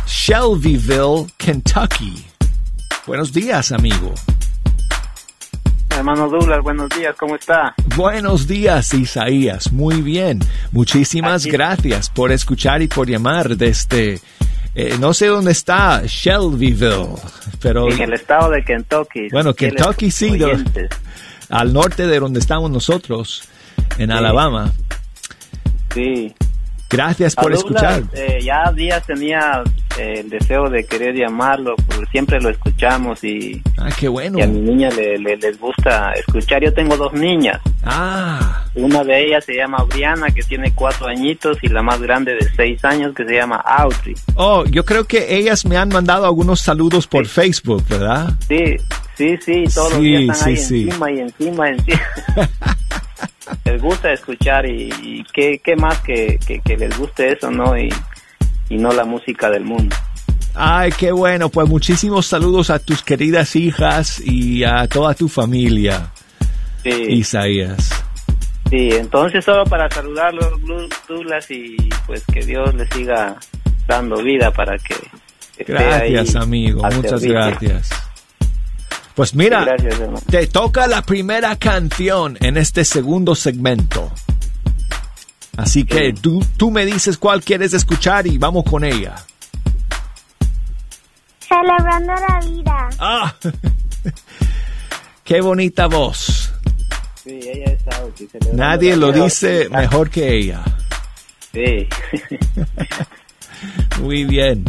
Shelbyville, 0.06 1.28
Kentucky. 1.38 2.26
Buenos 3.08 3.32
días, 3.32 3.72
amigo. 3.72 4.14
Hermano 5.92 6.28
Douglas, 6.28 6.62
buenos 6.62 6.90
días, 6.90 7.16
¿cómo 7.18 7.38
está? 7.38 7.74
Buenos 7.96 8.48
días, 8.48 8.94
Isaías. 8.94 9.72
Muy 9.72 10.02
bien. 10.02 10.40
Muchísimas 10.74 11.46
gracias 11.46 12.10
por 12.10 12.34
escuchar 12.34 12.82
y 12.82 12.90
por 12.90 13.10
llamar 13.10 13.56
desde... 13.56 14.20
eh, 14.76 14.98
no 15.00 15.14
sé 15.14 15.28
dónde 15.28 15.54
está 15.54 16.02
Shelbyville, 16.06 17.16
pero... 17.62 17.90
En 17.90 18.02
el 18.02 18.12
estado 18.12 18.50
de 18.50 18.62
Kentucky. 18.62 19.30
Bueno, 19.32 19.54
Kentucky 19.54 20.12
sí, 20.12 20.38
al 21.50 21.72
norte 21.72 22.08
de 22.08 22.20
donde 22.20 22.42
estamos 22.42 22.70
nosotros, 22.70 23.48
en 23.98 24.12
Alabama. 24.12 24.72
Sí. 25.94 26.34
Gracias 26.88 27.36
por 27.36 27.52
Douglas, 27.52 27.98
escuchar. 27.98 28.04
eh, 28.14 28.40
ya 28.44 28.72
días 28.72 29.04
tenía 29.08 29.64
eh, 29.98 30.20
el 30.20 30.30
deseo 30.30 30.70
de 30.70 30.86
querer 30.86 31.16
llamarlo, 31.16 31.76
porque 31.88 32.06
siempre 32.12 32.40
lo 32.40 32.50
escuchamos 32.50 33.24
y, 33.24 33.60
Ah, 33.78 33.90
qué 34.00 34.08
bueno. 34.08 34.38
y 34.38 34.44
a 34.44 34.48
mi 34.48 34.60
niña 34.60 34.90
le, 34.92 35.18
le- 35.18 35.36
les 35.36 35.60
gusta 35.60 36.12
escuchar. 36.14 36.64
Yo 36.64 36.72
tengo 36.74 36.96
dos 36.96 37.12
niñas. 37.14 37.60
Ah, 37.84 38.66
Una 38.76 39.04
de 39.04 39.26
ellas 39.26 39.44
se 39.46 39.56
llama 39.56 39.84
Briana, 39.90 40.28
que 40.30 40.44
tiene 40.44 40.72
cuatro 40.74 41.08
añitos, 41.08 41.58
y 41.64 41.70
la 41.70 41.82
más 41.82 42.00
grande 42.02 42.36
de 42.36 42.48
seis 42.56 42.86
años, 42.86 43.14
que 43.16 43.26
se 43.26 43.34
llama 43.34 43.56
Audrey. 43.58 44.14
oh, 44.36 44.64
yo 44.66 44.86
creo 44.86 45.06
que 45.06 45.36
ellas 45.38 45.66
me 45.66 45.78
han 45.78 45.90
mandado 45.90 46.26
algunos 46.26 46.62
saludos 46.62 47.08
por 47.08 47.26
Facebook, 47.26 47.84
¿verdad? 47.90 48.30
Sí, 48.48 48.76
sí, 49.18 49.36
sí, 49.44 49.64
todos 49.74 49.94
los 49.94 50.02
días 50.02 50.22
están 50.38 50.50
ahí 50.50 50.58
sí, 50.58 50.84
encima 50.84 51.12
y 51.12 51.20
encima, 51.20 51.70
encima. 51.70 52.02
les 53.66 53.82
gusta 53.82 54.12
escuchar 54.12 54.66
y, 54.66 54.90
y 55.02 55.24
qué, 55.34 55.60
qué 55.64 55.76
más 55.76 56.00
que, 56.02 56.40
que, 56.46 56.60
que 56.62 56.78
les 56.78 56.98
guste 56.98 57.34
eso, 57.34 57.50
¿no? 57.52 57.78
Y, 57.78 57.90
y 58.70 58.78
no 58.78 58.92
la 58.92 59.06
música 59.06 59.50
del 59.50 59.64
mundo. 59.64 59.96
Ay, 60.56 60.92
qué 60.98 61.12
bueno. 61.12 61.50
Pues 61.50 61.68
muchísimos 61.68 62.28
saludos 62.28 62.70
a 62.70 62.80
tus 62.80 63.02
queridas 63.04 63.56
hijas 63.56 64.22
y 64.24 64.64
a 64.64 64.88
toda 64.88 65.14
tu 65.14 65.28
familia, 65.28 66.12
Sí, 66.84 66.92
Isaías. 67.10 67.90
sí, 68.70 68.90
entonces 68.94 69.44
solo 69.44 69.64
para 69.66 69.90
saludarlos, 69.90 70.62
Lu- 70.62 70.88
Douglas, 71.10 71.50
y 71.52 71.76
pues 72.06 72.24
que 72.32 72.42
Dios 72.46 72.74
les 72.76 72.88
siga 72.90 73.36
dando 73.88 74.22
vida 74.24 74.52
para 74.52 74.78
que 74.78 74.96
Gracias, 75.68 76.36
amigo. 76.36 76.82
Muchas 76.84 77.22
servicio. 77.22 77.34
gracias. 77.34 77.90
Pues 79.16 79.34
mira, 79.34 79.64
gracias, 79.64 80.26
te 80.26 80.48
toca 80.48 80.88
la 80.88 81.02
primera 81.02 81.56
canción 81.56 82.38
en 82.42 82.58
este 82.58 82.84
segundo 82.84 83.34
segmento. 83.34 84.12
Así 85.56 85.86
que 85.86 86.12
tú, 86.12 86.46
tú 86.58 86.70
me 86.70 86.86
dices 86.86 87.18
cuál 87.18 87.42
quieres 87.42 87.74
escuchar 87.74 88.28
y 88.28 88.38
vamos 88.38 88.66
con 88.66 88.84
ella. 88.84 89.16
Celebrando 91.40 92.14
la 92.14 92.40
vida. 92.46 92.90
Ah, 93.00 93.36
qué 95.24 95.40
bonita 95.40 95.88
voz. 95.88 96.52
Sí, 97.24 97.40
ella 97.42 97.72
es 97.72 97.82
celebrando 97.84 98.54
Nadie 98.54 98.98
lo 98.98 99.14
vida. 99.14 99.24
dice 99.24 99.70
mejor 99.70 100.10
que 100.10 100.38
ella. 100.38 100.62
Sí. 101.54 101.88
Muy 104.02 104.26
bien, 104.26 104.66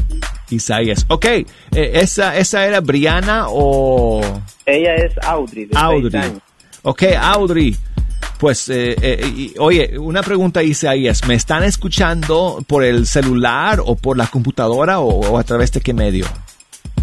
Isaías. 0.50 1.04
Ok, 1.08 1.24
eh, 1.26 1.46
esa, 1.72 2.36
esa 2.36 2.64
era 2.66 2.80
Briana 2.80 3.46
o 3.48 4.20
ella 4.64 4.94
es 4.94 5.12
Audrey, 5.26 5.66
de 5.66 5.76
Audrey. 5.78 6.22
años. 6.22 6.38
Ok, 6.82 7.02
Audrey. 7.20 7.76
Pues, 8.38 8.68
eh, 8.68 8.94
eh, 9.00 9.26
y- 9.34 9.54
oye, 9.58 9.98
una 9.98 10.22
pregunta, 10.22 10.62
Isaías. 10.62 11.26
¿Me 11.26 11.34
están 11.34 11.64
escuchando 11.64 12.62
por 12.66 12.84
el 12.84 13.06
celular 13.06 13.80
o 13.84 13.96
por 13.96 14.16
la 14.18 14.26
computadora 14.26 15.00
o, 15.00 15.08
o 15.30 15.38
a 15.38 15.42
través 15.44 15.72
de 15.72 15.80
qué 15.80 15.94
medio? 15.94 16.26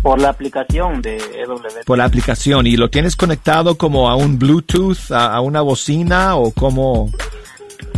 Por 0.04 0.22
la 0.22 0.30
aplicación 0.30 1.02
de 1.02 1.18
E 1.18 1.42
EWT. 1.44 1.86
Por 1.86 1.98
la 1.98 2.06
aplicación. 2.06 2.68
¿Y 2.68 2.76
lo 2.78 2.90
tienes 2.90 3.16
conectado 3.16 3.78
como 3.78 4.10
a 4.10 4.16
un 4.16 4.38
Bluetooth, 4.38 5.12
a, 5.12 5.34
a 5.34 5.42
una 5.42 5.62
bocina 5.62 6.36
o 6.36 6.52
como... 6.52 7.10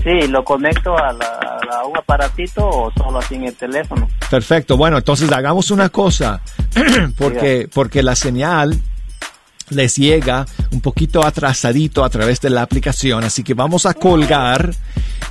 Sí, 0.04 0.28
lo 0.28 0.44
conecto 0.46 0.96
a, 0.98 1.12
la, 1.14 1.55
a 1.72 1.86
un 1.86 1.98
aparatito 1.98 2.68
o 2.68 2.92
solo 2.98 3.20
así 3.20 3.36
en 3.36 3.46
el 3.46 3.56
teléfono. 3.56 4.08
Perfecto. 4.30 4.78
Bueno, 4.78 4.98
entonces 4.98 5.32
hagamos 5.32 5.72
una 5.72 5.90
cosa, 5.90 6.42
porque, 7.18 7.70
porque 7.74 8.04
la 8.04 8.16
señal 8.16 8.80
les 9.70 9.96
llega 9.96 10.46
un 10.72 10.80
poquito 10.82 11.26
atrasadito 11.26 12.04
a 12.04 12.10
través 12.10 12.40
de 12.40 12.52
la 12.52 12.62
aplicación, 12.62 13.24
así 13.24 13.44
que 13.44 13.56
vamos 13.56 13.88
a 13.88 13.96
colgar 13.96 14.72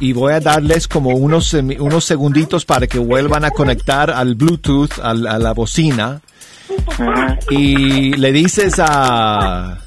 y 0.01 0.13
voy 0.13 0.33
a 0.33 0.41
darles 0.41 0.89
como 0.89 1.11
unos, 1.11 1.55
semi- 1.55 1.79
unos 1.79 2.05
segunditos 2.05 2.65
para 2.65 2.89
que 2.89 2.99
vuelvan 2.99 3.45
a 3.45 3.53
conectar 3.53 4.11
al 4.11 4.35
Bluetooth, 4.35 4.99
a, 5.01 5.15
la 5.15 5.53
bocina, 5.53 6.21
y 7.51 8.13
le 8.17 8.33
dices 8.33 8.75
a, 8.79 9.79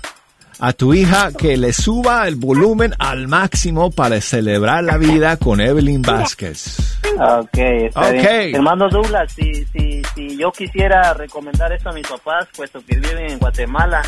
a 0.59 0.73
tu 0.73 0.93
hija 0.93 1.31
que 1.37 1.55
le 1.57 1.71
suba 1.73 2.27
el 2.27 2.35
volumen 2.35 2.93
al 2.99 3.27
máximo 3.27 3.91
para 3.91 4.19
celebrar 4.21 4.83
la 4.83 4.97
vida 4.97 5.37
con 5.37 5.61
Evelyn 5.61 6.01
Vázquez. 6.01 6.77
Ok, 7.19 7.57
está 7.57 8.01
Ok. 8.01 8.11
bien. 8.13 8.55
Hermano 8.55 8.89
Douglas, 8.89 9.31
si, 9.33 9.65
si, 9.65 10.01
si 10.15 10.37
yo 10.37 10.51
quisiera 10.51 11.13
recomendar 11.13 11.71
eso 11.73 11.89
a 11.89 11.93
mis 11.93 12.07
papás, 12.07 12.47
puesto 12.55 12.79
que 12.85 12.95
viven 12.95 13.31
en 13.31 13.39
Guatemala, 13.39 14.01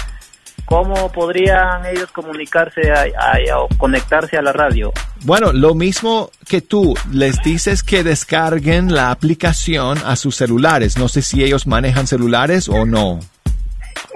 ¿cómo 0.65 1.11
podrían 1.11 1.85
ellos 1.85 2.11
comunicarse 2.11 2.91
a- 2.91 3.03
a- 3.03 3.59
o 3.59 3.67
conectarse 3.77 4.37
a 4.37 4.41
la 4.41 4.51
radio? 4.53 4.91
Bueno, 5.23 5.51
lo 5.51 5.73
mismo 5.75 6.31
que 6.47 6.61
tú, 6.61 6.93
les 7.11 7.41
dices 7.43 7.83
que 7.83 8.03
descarguen 8.03 8.93
la 8.93 9.11
aplicación 9.11 9.97
a 10.05 10.15
sus 10.15 10.35
celulares. 10.35 10.97
No 10.97 11.07
sé 11.09 11.21
si 11.21 11.43
ellos 11.43 11.67
manejan 11.67 12.07
celulares 12.07 12.69
o 12.69 12.85
no. 12.85 13.19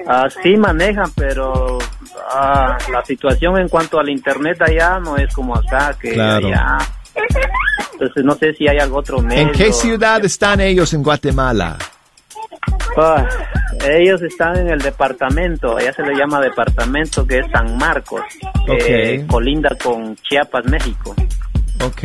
Ah, 0.07 0.27
sí 0.41 0.57
manejan, 0.57 1.09
pero 1.15 1.77
ah, 2.31 2.77
la 2.91 3.03
situación 3.05 3.57
en 3.57 3.69
cuanto 3.69 3.99
al 3.99 4.09
internet 4.09 4.61
allá 4.61 4.99
no 4.99 5.15
es 5.17 5.33
como 5.33 5.55
acá, 5.55 5.95
que 5.99 6.11
Claro. 6.13 6.47
allá. 6.47 6.77
Entonces 7.93 8.23
no 8.25 8.35
sé 8.35 8.53
si 8.53 8.67
hay 8.67 8.79
algún 8.79 8.99
otro 8.99 9.19
medio. 9.19 9.43
¿En 9.43 9.51
qué 9.51 9.71
ciudad 9.71 10.23
están 10.25 10.59
ellos 10.59 10.93
en 10.93 11.03
Guatemala? 11.03 11.77
Ah, 12.97 13.25
ellos 13.87 14.21
están 14.21 14.57
en 14.57 14.69
el 14.69 14.79
departamento, 14.79 15.77
allá 15.77 15.93
se 15.93 16.03
le 16.03 16.15
llama 16.15 16.39
departamento 16.41 17.25
que 17.25 17.39
es 17.39 17.45
San 17.51 17.77
Marcos, 17.77 18.21
que 18.65 19.21
Ok. 19.23 19.27
colinda 19.31 19.69
con 19.81 20.15
Chiapas, 20.17 20.65
México. 20.65 21.15
Ok. 21.83 22.03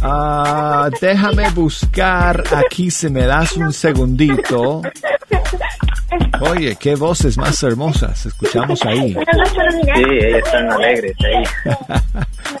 Ah, 0.00 0.88
déjame 1.00 1.50
buscar 1.50 2.44
aquí 2.54 2.90
si 2.90 3.08
me 3.10 3.26
das 3.26 3.56
un 3.56 3.72
segundito. 3.72 4.82
Oye, 6.40 6.76
qué 6.76 6.94
voces 6.94 7.36
más 7.36 7.62
hermosas 7.62 8.26
escuchamos 8.26 8.82
ahí. 8.84 9.14
Sí, 9.14 10.02
ellos 10.10 10.42
están 10.44 10.70
alegres 10.70 11.16
ahí. 11.24 11.74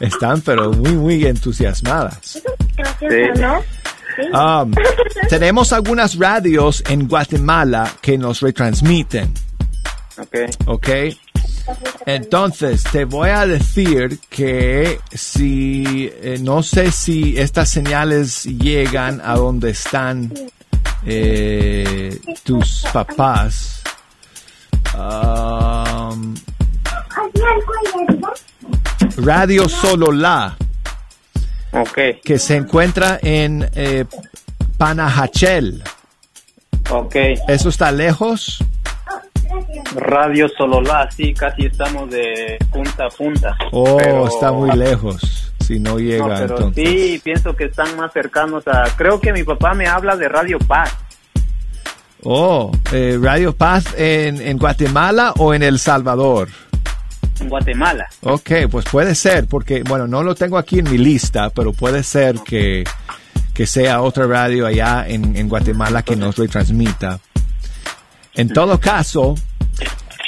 Están 0.00 0.40
pero 0.42 0.70
muy, 0.72 0.92
muy 0.92 1.26
entusiasmadas. 1.26 2.42
Sí. 2.98 3.16
Um, 4.32 4.72
tenemos 5.28 5.72
algunas 5.72 6.18
radios 6.18 6.82
en 6.88 7.08
Guatemala 7.08 7.90
que 8.00 8.18
nos 8.18 8.40
retransmiten. 8.40 9.32
Ok. 10.18 10.36
¿Ok? 10.66 10.88
Entonces, 12.06 12.82
te 12.84 13.04
voy 13.04 13.30
a 13.30 13.46
decir 13.46 14.18
que 14.28 14.98
si, 15.12 16.10
eh, 16.22 16.38
no 16.40 16.62
sé 16.62 16.90
si 16.90 17.38
estas 17.38 17.70
señales 17.70 18.44
llegan 18.44 19.20
a 19.22 19.34
donde 19.36 19.70
están 19.70 20.32
eh, 21.06 22.18
tus 22.44 22.84
papás. 22.92 23.82
Um, 24.94 26.34
Radio 29.18 29.68
Solo 29.68 30.12
La. 30.12 30.56
Ok. 31.72 31.98
Que 32.24 32.38
se 32.38 32.56
encuentra 32.56 33.18
en 33.22 33.68
eh, 33.74 34.04
Panajachel. 34.76 35.82
Ok. 36.90 37.16
¿Eso 37.48 37.68
está 37.68 37.92
lejos? 37.92 38.58
Radio 39.94 40.48
Sololá, 40.56 41.10
sí, 41.10 41.32
casi 41.32 41.66
estamos 41.66 42.10
de 42.10 42.58
punta 42.70 43.06
a 43.06 43.08
punta. 43.08 43.56
Oh, 43.72 43.96
Pero- 43.96 44.28
está 44.28 44.52
muy 44.52 44.70
lejos. 44.76 45.47
Si 45.68 45.78
no 45.78 45.98
llega, 45.98 46.26
No, 46.26 46.34
pero 46.34 46.56
entonces. 46.56 46.84
sí, 46.88 47.20
pienso 47.22 47.54
que 47.54 47.66
están 47.66 47.94
más 47.96 48.12
cercanos 48.12 48.66
a... 48.66 48.84
Creo 48.96 49.20
que 49.20 49.32
mi 49.32 49.44
papá 49.44 49.74
me 49.74 49.86
habla 49.86 50.16
de 50.16 50.28
Radio 50.28 50.58
Paz. 50.58 50.96
Oh, 52.22 52.72
eh, 52.90 53.18
Radio 53.22 53.54
Paz 53.54 53.94
en, 53.96 54.40
en 54.40 54.58
Guatemala 54.58 55.34
o 55.36 55.54
en 55.54 55.62
El 55.62 55.78
Salvador. 55.78 56.48
en 57.40 57.48
Guatemala. 57.48 58.06
Ok, 58.22 58.50
pues 58.70 58.86
puede 58.90 59.14
ser, 59.14 59.46
porque, 59.46 59.82
bueno, 59.84 60.08
no 60.08 60.22
lo 60.24 60.34
tengo 60.34 60.58
aquí 60.58 60.80
en 60.80 60.90
mi 60.90 60.98
lista, 60.98 61.50
pero 61.50 61.72
puede 61.72 62.02
ser 62.02 62.40
que, 62.40 62.82
que 63.54 63.66
sea 63.66 64.00
otra 64.02 64.26
radio 64.26 64.66
allá 64.66 65.04
en, 65.06 65.36
en 65.36 65.48
Guatemala 65.48 66.02
que 66.02 66.16
nos 66.16 66.36
retransmita. 66.36 67.20
En 68.34 68.48
todo 68.48 68.80
caso, 68.80 69.34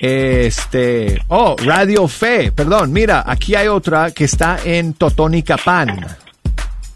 este, 0.00 1.22
oh, 1.28 1.54
Radio 1.62 2.08
Fe, 2.08 2.50
perdón, 2.52 2.92
mira, 2.92 3.22
aquí 3.26 3.54
hay 3.54 3.68
otra 3.68 4.10
que 4.10 4.24
está 4.24 4.58
en 4.64 4.94
Totonicapán. 4.94 6.06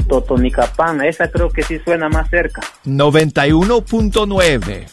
Totonicapán, 0.08 1.04
esa 1.04 1.28
creo 1.28 1.50
que 1.50 1.62
sí 1.62 1.78
suena 1.84 2.08
más 2.08 2.30
cerca. 2.30 2.62
91.9. 2.86 4.86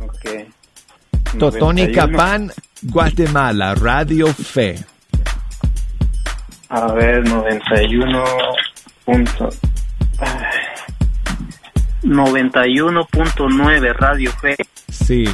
Ok. 0.00 0.28
Totonicapán, 1.38 2.52
Guatemala, 2.82 3.74
Radio 3.74 4.26
Fe. 4.28 4.84
A 6.68 6.92
ver, 6.92 7.26
91 7.26 8.22
punto... 9.04 9.48
91.9 12.02 13.96
Radio 13.96 14.30
Fe. 14.32 14.56
Sí. 14.88 15.24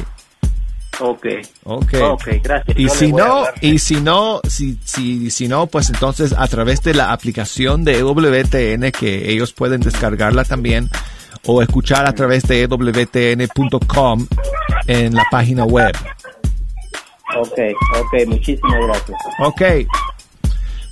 Ok. 0.99 1.25
Ok. 1.63 1.93
Ok, 2.01 2.27
gracias. 2.43 2.77
Y 2.77 2.83
Yo 2.83 2.89
si 2.89 3.11
no, 3.11 3.43
y 3.61 3.79
si 3.79 3.95
no, 4.01 4.41
si, 4.47 4.77
si, 4.83 5.29
si 5.29 5.47
no, 5.47 5.67
pues 5.67 5.89
entonces 5.89 6.33
a 6.37 6.47
través 6.47 6.81
de 6.83 6.93
la 6.93 7.11
aplicación 7.11 7.83
de 7.83 7.99
EWTN 7.99 8.91
que 8.91 9.31
ellos 9.31 9.53
pueden 9.53 9.81
descargarla 9.81 10.43
también 10.45 10.89
o 11.45 11.61
escuchar 11.61 12.07
a 12.07 12.13
través 12.13 12.43
de 12.43 12.63
EWTN.com 12.63 14.27
en 14.87 15.13
la 15.15 15.25
página 15.29 15.65
web. 15.65 15.95
Ok, 17.37 17.59
ok, 17.99 18.27
muchísimas 18.27 18.79
gracias. 18.87 19.17
Ok. 19.39 19.61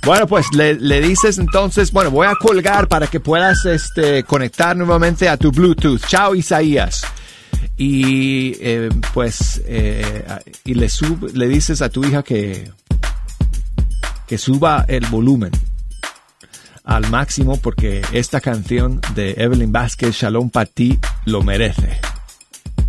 Bueno, 0.04 0.26
pues 0.26 0.52
le, 0.52 0.74
le 0.74 1.00
dices 1.00 1.38
entonces, 1.38 1.90
bueno, 1.90 2.10
voy 2.10 2.26
a 2.26 2.34
colgar 2.34 2.88
para 2.88 3.06
que 3.06 3.20
puedas 3.20 3.64
este, 3.64 4.22
conectar 4.24 4.76
nuevamente 4.76 5.28
a 5.30 5.38
tu 5.38 5.50
Bluetooth. 5.50 6.04
Chao, 6.06 6.34
Isaías. 6.34 7.02
Y 7.76 8.56
eh, 8.60 8.88
pues, 9.12 9.62
eh, 9.66 10.24
y 10.64 10.74
le, 10.74 10.88
sub, 10.88 11.30
le 11.34 11.48
dices 11.48 11.82
a 11.82 11.88
tu 11.88 12.04
hija 12.04 12.22
que, 12.22 12.70
que 14.26 14.38
suba 14.38 14.84
el 14.88 15.06
volumen 15.06 15.50
al 16.84 17.10
máximo 17.10 17.56
porque 17.56 18.02
esta 18.12 18.40
canción 18.40 19.00
de 19.14 19.34
Evelyn 19.38 19.72
Vázquez, 19.72 20.14
Shalom 20.14 20.50
para 20.50 20.66
ti, 20.66 20.98
lo 21.24 21.42
merece. 21.42 21.98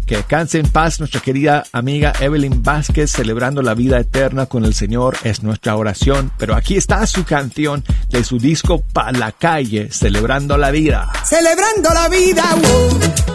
Que 0.06 0.18
descanse 0.18 0.60
en 0.60 0.68
paz 0.68 1.00
nuestra 1.00 1.20
querida 1.20 1.64
amiga 1.72 2.14
Evelyn 2.20 2.62
Vázquez 2.62 3.12
celebrando 3.12 3.64
la 3.64 3.74
vida 3.74 4.00
eterna 4.00 4.46
con 4.46 4.64
el 4.64 4.76
Señor 4.76 5.18
es 5.24 5.42
nuestra 5.42 5.76
oración. 5.76 6.32
Pero 6.38 6.56
aquí 6.56 6.78
está 6.78 7.06
su 7.08 7.24
canción 7.24 7.84
de 8.10 8.24
su 8.24 8.38
disco 8.38 8.84
Pa' 8.94 9.12
la 9.12 9.32
calle, 9.32 9.90
celebrando 9.92 10.58
la 10.58 10.70
vida. 10.70 11.10
Celebrando 11.24 11.90
la 11.92 12.08
vida, 12.08 12.44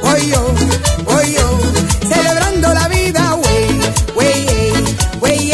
voy 0.02 0.30
yo, 0.30 0.54
voy 1.04 1.34
yo. 1.34 1.60
Celebrando 2.08 2.72
la 2.72 2.88
vida, 2.88 3.34
wey, 3.34 3.80
wey, 4.14 4.48
ey, 4.48 4.72
wey, 5.20 5.52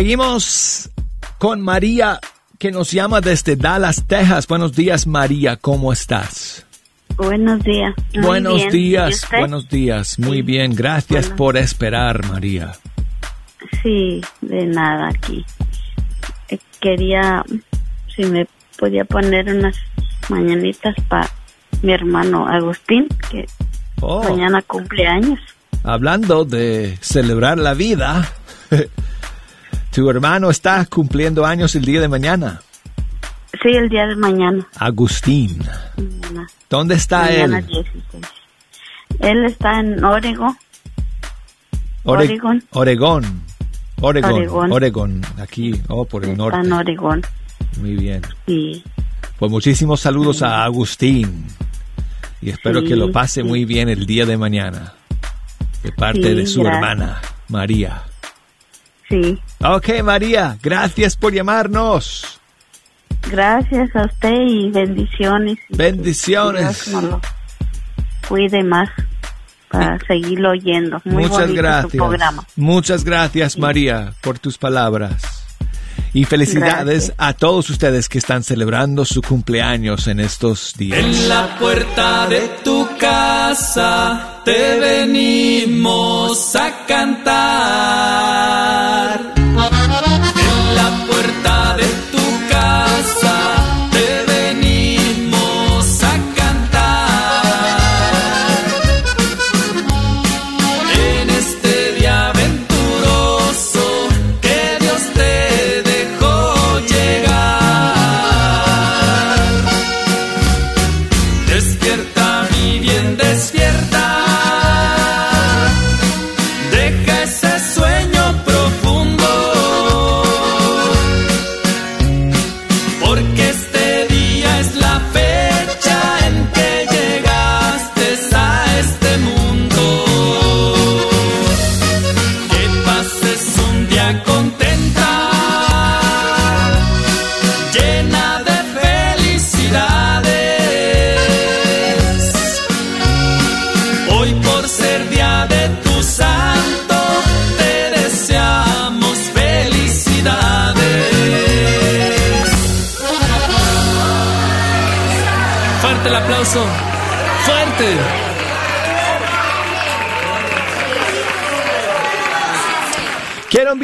Seguimos 0.00 0.88
con 1.36 1.60
María, 1.60 2.20
que 2.58 2.70
nos 2.72 2.90
llama 2.90 3.20
desde 3.20 3.54
Dallas, 3.54 4.06
Texas. 4.06 4.46
Buenos 4.46 4.74
días, 4.74 5.06
María, 5.06 5.56
¿cómo 5.56 5.92
estás? 5.92 6.64
Buenos 7.18 7.62
días. 7.62 7.94
Muy 8.14 8.22
buenos 8.24 8.54
bien. 8.54 8.68
¿Y 8.68 8.72
días, 8.72 9.28
buenos 9.30 9.68
días. 9.68 10.18
Muy 10.18 10.40
bien, 10.40 10.74
gracias 10.74 11.28
por 11.28 11.58
esperar, 11.58 12.24
María. 12.24 12.72
Sí, 13.82 14.22
de 14.40 14.64
nada 14.68 15.10
aquí. 15.10 15.44
Eh, 16.48 16.58
Quería, 16.80 17.44
si 18.16 18.24
me 18.24 18.46
podía 18.78 19.04
poner 19.04 19.54
unas 19.54 19.76
mañanitas 20.30 20.94
para 21.10 21.28
mi 21.82 21.92
hermano 21.92 22.48
Agustín, 22.48 23.06
que 23.30 23.46
Oh. 24.00 24.22
mañana 24.24 24.62
cumple 24.62 25.06
años. 25.06 25.38
Hablando 25.84 26.46
de 26.46 26.96
celebrar 27.02 27.58
la 27.58 27.74
vida, 27.74 28.32
tu 29.92 30.08
hermano 30.10 30.50
está 30.50 30.84
cumpliendo 30.86 31.44
años 31.44 31.74
el 31.74 31.84
día 31.84 32.00
de 32.00 32.08
mañana. 32.08 32.60
Sí, 33.62 33.68
el 33.70 33.88
día 33.88 34.06
de 34.06 34.16
mañana. 34.16 34.66
Agustín. 34.78 35.58
Mañana, 35.96 36.46
¿Dónde 36.68 36.94
está 36.94 37.22
mañana 37.24 37.58
él? 37.58 37.66
16. 37.66 38.26
Él 39.20 39.44
está 39.44 39.80
en 39.80 40.02
Oregon. 40.04 40.56
Ore- 42.04 42.24
Oregon. 42.28 42.62
Oregón. 42.70 43.42
Oregón. 44.00 44.34
Oregón. 44.34 44.72
Oregón. 44.72 45.22
Aquí, 45.38 45.80
oh, 45.88 46.04
por 46.04 46.24
el 46.24 46.30
Está 46.30 46.42
norte. 46.42 46.58
en 46.66 46.72
Oregon. 46.72 47.22
Muy 47.80 47.96
bien. 47.96 48.22
Sí. 48.46 48.82
Pues 49.38 49.50
muchísimos 49.50 50.00
saludos 50.00 50.42
a 50.42 50.64
Agustín. 50.64 51.44
Y 52.40 52.48
espero 52.50 52.80
Sí, 52.80 52.86
que 52.88 52.96
lo 52.96 53.12
pase 53.12 53.42
sí. 53.42 53.46
muy 53.46 53.64
bien 53.66 53.88
el 53.90 54.06
día 54.06 54.24
de 54.24 54.38
mañana. 54.38 54.94
De 55.82 55.92
parte 55.92 56.22
Sí, 56.22 56.34
de 56.34 56.46
su 56.46 56.62
gracias. 56.62 56.82
hermana, 56.82 57.20
María. 57.48 58.02
Sí. 59.10 59.38
Ok, 59.62 60.02
María, 60.02 60.56
gracias 60.62 61.16
por 61.16 61.34
llamarnos. 61.34 62.40
Gracias 63.30 63.94
a 63.94 64.06
usted 64.06 64.32
y 64.46 64.70
bendiciones. 64.70 65.58
Bendiciones. 65.68 66.86
Dios 66.86 67.02
nos 67.02 67.04
lo 67.04 67.20
cuide 68.28 68.62
más 68.62 68.88
para 69.68 69.98
seguirlo 70.06 70.52
oyendo. 70.52 71.02
Muy 71.04 71.24
Muchas 71.26 71.48
su 71.48 71.54
gracias. 71.54 71.92
programa. 71.92 72.46
Muchas 72.56 73.04
gracias, 73.04 73.58
María, 73.58 74.14
por 74.22 74.38
tus 74.38 74.56
palabras. 74.56 75.22
Y 76.12 76.24
felicidades 76.24 77.06
Gracias. 77.06 77.14
a 77.18 77.34
todos 77.34 77.70
ustedes 77.70 78.08
que 78.08 78.18
están 78.18 78.42
celebrando 78.42 79.04
su 79.04 79.22
cumpleaños 79.22 80.08
en 80.08 80.18
estos 80.18 80.74
días. 80.76 80.98
En 80.98 81.28
la 81.28 81.56
puerta 81.56 82.26
de 82.26 82.50
tu 82.64 82.88
casa 82.98 84.40
te 84.44 84.80
venimos 84.80 86.56
a 86.56 86.84
cantar. 86.86 88.99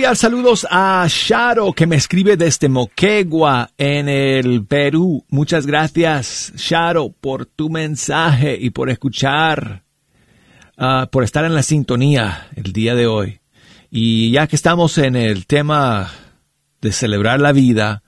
Enviar 0.06 0.16
saludos 0.16 0.66
a 0.70 1.04
Sharo, 1.08 1.72
que 1.72 1.84
me 1.84 1.96
escribe 1.96 2.36
desde 2.36 2.68
Moquegua, 2.68 3.70
en 3.76 4.08
el 4.08 4.64
Perú. 4.64 5.24
Muchas 5.30 5.66
gracias, 5.66 6.52
Sharo, 6.54 7.10
por 7.10 7.46
tu 7.46 7.70
mensaje 7.70 8.56
y 8.60 8.70
por 8.70 8.88
escuchar, 8.88 9.82
ah, 10.78 11.08
por 11.10 11.24
estar 11.24 11.44
en 11.44 11.56
la 11.56 11.64
sintonía 11.64 12.46
el 12.54 12.72
día 12.72 12.94
de 12.94 13.08
hoy. 13.08 13.40
Y 13.90 14.30
ya 14.30 14.46
que 14.46 14.54
estamos 14.54 14.96
en 14.98 15.16
el 15.16 15.44
tema 15.46 16.12
de 16.80 16.92
celebrar 16.92 17.40
la 17.40 17.50
vida, 17.50 18.04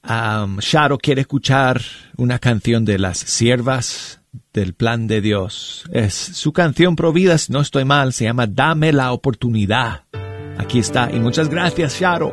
am, 0.00 0.60
Sharo 0.60 0.96
quiere 0.96 1.22
escuchar 1.22 1.82
una 2.16 2.38
canción 2.38 2.84
de 2.84 3.00
las 3.00 3.18
siervas 3.18 4.20
del 4.52 4.74
plan 4.74 5.08
de 5.08 5.20
Dios. 5.20 5.86
Es 5.92 6.14
su 6.14 6.52
canción 6.52 6.94
provida, 6.94 7.36
si 7.36 7.52
no 7.52 7.60
estoy 7.60 7.84
mal, 7.84 8.12
se 8.12 8.26
llama 8.26 8.46
Dame 8.46 8.92
la 8.92 9.10
oportunidad. 9.10 10.04
Aquí 10.58 10.78
está. 10.78 11.10
Y 11.12 11.20
muchas 11.20 11.48
gracias, 11.48 11.98
Sharo. 11.98 12.32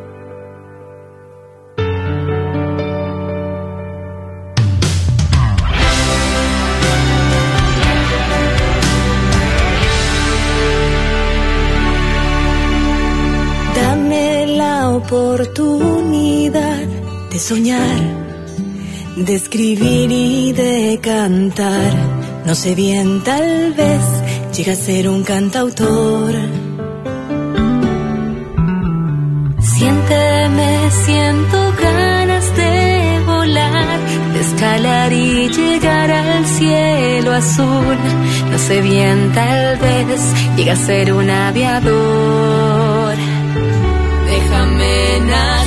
Dame 13.76 14.48
la 14.48 14.90
oportunidad 14.90 16.86
de 17.32 17.40
soñar, 17.40 18.00
de 19.16 19.36
escribir 19.36 20.12
y 20.12 20.54
de 20.54 21.00
cantar. 21.02 21.94
No 22.46 22.56
sé 22.56 22.74
bien, 22.76 23.24
tal 23.24 23.74
vez 23.74 24.02
llegue 24.56 24.72
a 24.72 24.76
ser 24.76 25.08
un 25.08 25.24
cantautor. 25.24 26.69
Siénteme, 29.80 30.92
siento 30.92 31.74
ganas 31.82 32.54
de 32.54 33.24
volar, 33.26 34.00
de 34.34 34.42
escalar 34.42 35.14
y 35.14 35.48
llegar 35.48 36.12
al 36.12 36.46
cielo 36.46 37.32
azul. 37.32 37.98
No 38.52 38.58
sé 38.58 38.82
bien, 38.82 39.32
tal 39.34 39.78
vez 39.78 40.34
llegue 40.58 40.72
a 40.72 40.76
ser 40.76 41.14
un 41.14 41.30
aviador. 41.30 43.16
Déjame 44.28 45.20
nacer. 45.28 45.59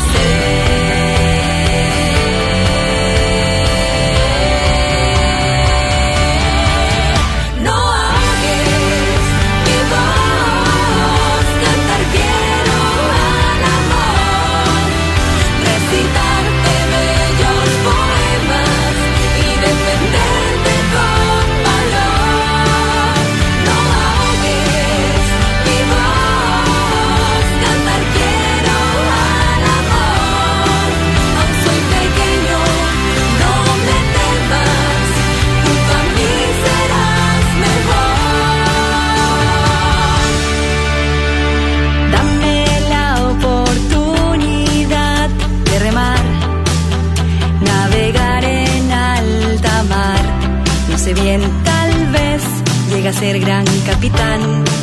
Ser 53.13 53.39
gran 53.39 53.65
capitán. 53.85 54.82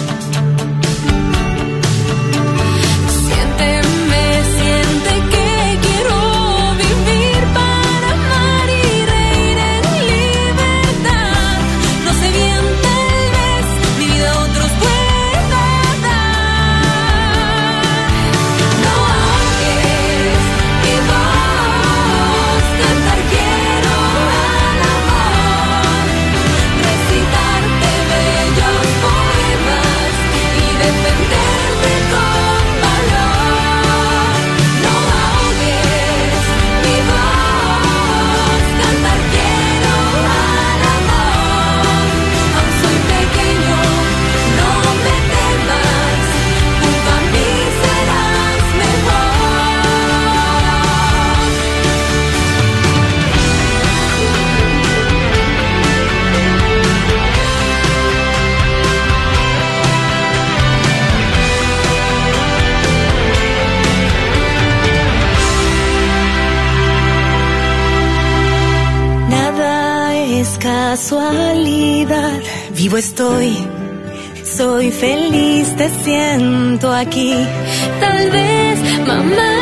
Estoy, 72.99 73.55
soy 74.43 74.91
feliz, 74.91 75.73
te 75.77 75.89
siento 76.03 76.91
aquí. 76.91 77.33
Tal 78.01 78.29
vez, 78.29 78.79
mamá. 79.07 79.58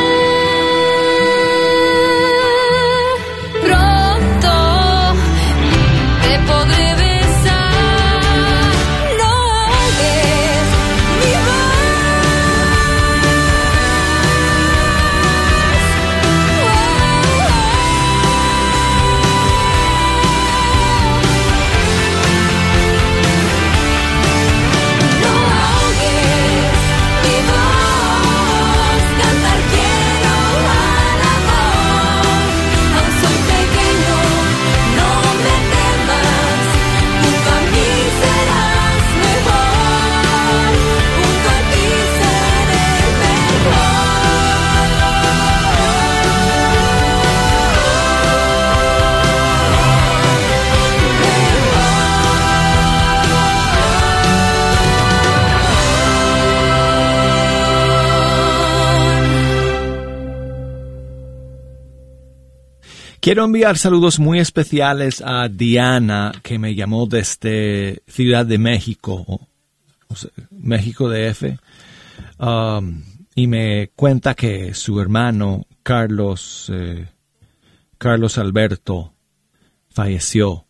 Quiero 63.28 63.44
enviar 63.44 63.76
saludos 63.76 64.18
muy 64.18 64.38
especiales 64.38 65.22
a 65.22 65.48
Diana, 65.50 66.32
que 66.42 66.58
me 66.58 66.74
llamó 66.74 67.04
desde 67.04 68.02
Ciudad 68.06 68.46
de 68.46 68.56
México, 68.56 69.46
México 70.50 71.10
DF, 71.10 71.58
um, 72.38 73.02
y 73.34 73.46
me 73.46 73.90
cuenta 73.94 74.34
que 74.34 74.72
su 74.72 74.98
hermano 74.98 75.66
Carlos, 75.82 76.72
eh, 76.72 77.06
Carlos 77.98 78.38
Alberto, 78.38 79.12
falleció 79.90 80.64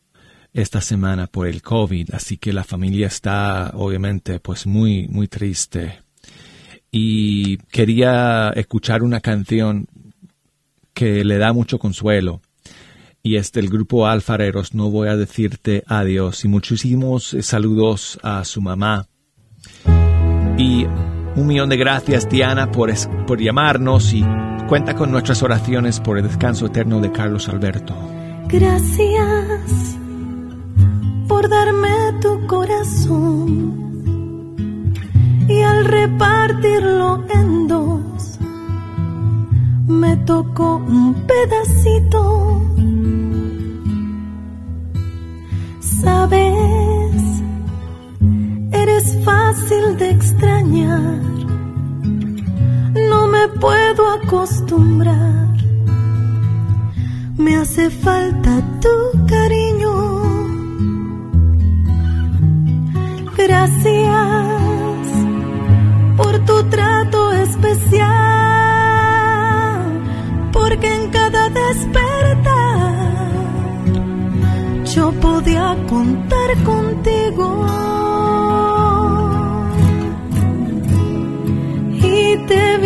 esta 0.53 0.81
semana 0.81 1.29
por 1.29 1.47
el 1.47 1.63
COVID, 1.63 2.13
así 2.13 2.39
que 2.39 2.53
la 2.53 2.65
familia 2.65 3.07
está 3.07 3.71
obviamente 3.75 4.41
pues 4.41 4.67
muy, 4.67 5.07
muy 5.07 5.29
triste. 5.29 6.01
Y 6.91 7.59
quería 7.71 8.51
escuchar 8.57 9.05
una 9.05 9.21
canción 9.21 9.87
que 10.93 11.25
le 11.25 11.39
da 11.39 11.53
mucho 11.53 11.79
consuelo. 11.79 12.43
Y 13.29 13.37
es 13.37 13.53
del 13.53 13.69
grupo 13.69 14.07
Alfareros, 14.07 14.73
no 14.73 14.91
voy 14.91 15.09
a 15.09 15.17
decirte 15.17 15.85
adiós. 15.87 16.47
Y 16.47 16.49
muchísimos 16.49 17.35
eh, 17.35 17.43
saludos 17.43 18.19
a 18.23 18.43
su 18.43 18.63
mamá. 18.63 19.07
Y 20.57 20.87
un 21.37 21.47
millón 21.47 21.69
de 21.69 21.77
gracias, 21.77 22.27
Diana, 22.27 22.73
por, 22.73 22.91
por 23.27 23.39
llamarnos 23.39 24.15
y 24.15 24.25
cuenta 24.67 24.95
con 24.95 25.11
nuestras 25.11 25.43
oraciones 25.43 26.01
por 26.01 26.17
el 26.17 26.27
descanso 26.27 26.65
eterno 26.65 27.03
de 27.03 27.13
Carlos 27.13 27.51
Alberto. 27.51 27.95
Gracias 28.49 29.99
por 31.29 31.51
darme 31.51 31.91
tu 32.23 32.47
corazón 32.47 33.85
y 35.47 35.61
al 35.61 35.85
repartirlo 35.85 37.27
en 37.29 37.69
dos 37.69 38.39
me 39.87 40.17
tocó 40.17 40.77
un 40.77 41.13
pedacito. 41.27 42.69
Sabes, 46.01 47.43
eres 48.71 49.19
fácil 49.25 49.97
de 49.99 50.11
extrañar, 50.11 51.21
no 53.11 53.27
me 53.27 53.49
puedo 53.61 54.09
acostumbrar. 54.13 55.49
Me 57.37 57.57
hace 57.57 57.91
falta 57.91 58.63
tu 58.81 59.27
cariño. 59.27 59.93
Gracias 63.37 65.09
por 66.17 66.39
tu 66.45 66.63
trato 66.71 67.33
especial, 67.33 68.09
porque 70.53 70.95
en 70.95 71.11
cada 71.11 71.49
despertar 71.49 73.08
yo 74.95 75.13
podía 75.21 75.77
contar 75.89 76.63
contigo. 76.65 77.67
Y 81.93 82.37
te 82.47 82.75
he 82.75 82.79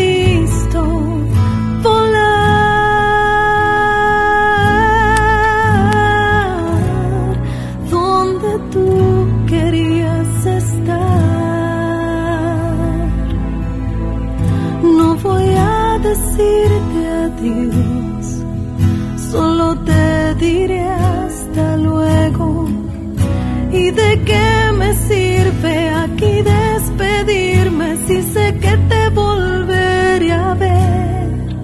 te 28.89 29.09
volveré 29.11 30.33
a 30.33 30.55
ver? 30.55 31.57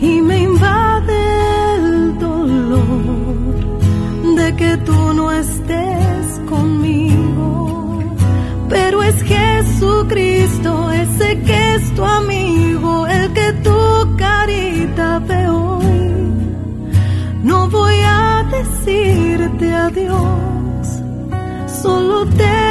Y 0.00 0.20
me 0.22 0.38
invade 0.42 1.20
el 1.74 2.18
dolor 2.18 3.78
de 4.36 4.56
que 4.56 4.76
tú 4.78 5.14
no 5.14 5.32
estés 5.32 6.40
conmigo. 6.48 8.16
Pero 8.68 9.02
es 9.02 9.22
Jesucristo, 9.22 10.90
ese 10.90 11.40
que 11.42 11.74
es 11.76 11.94
tu 11.94 12.04
amigo, 12.04 13.06
el 13.06 13.32
que 13.32 13.52
tu 13.64 14.16
carita 14.16 15.18
ve 15.20 15.48
hoy. 15.48 16.12
No 17.42 17.68
voy 17.68 17.98
a 18.04 18.44
decirte 18.50 19.74
adiós 19.74 20.58
solo 21.82 22.26
te 22.26 22.67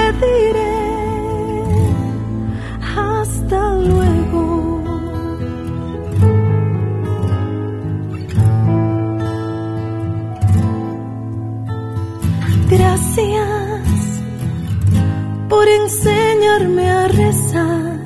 enseñarme 16.58 16.90
a 16.90 17.08
rezar. 17.08 18.00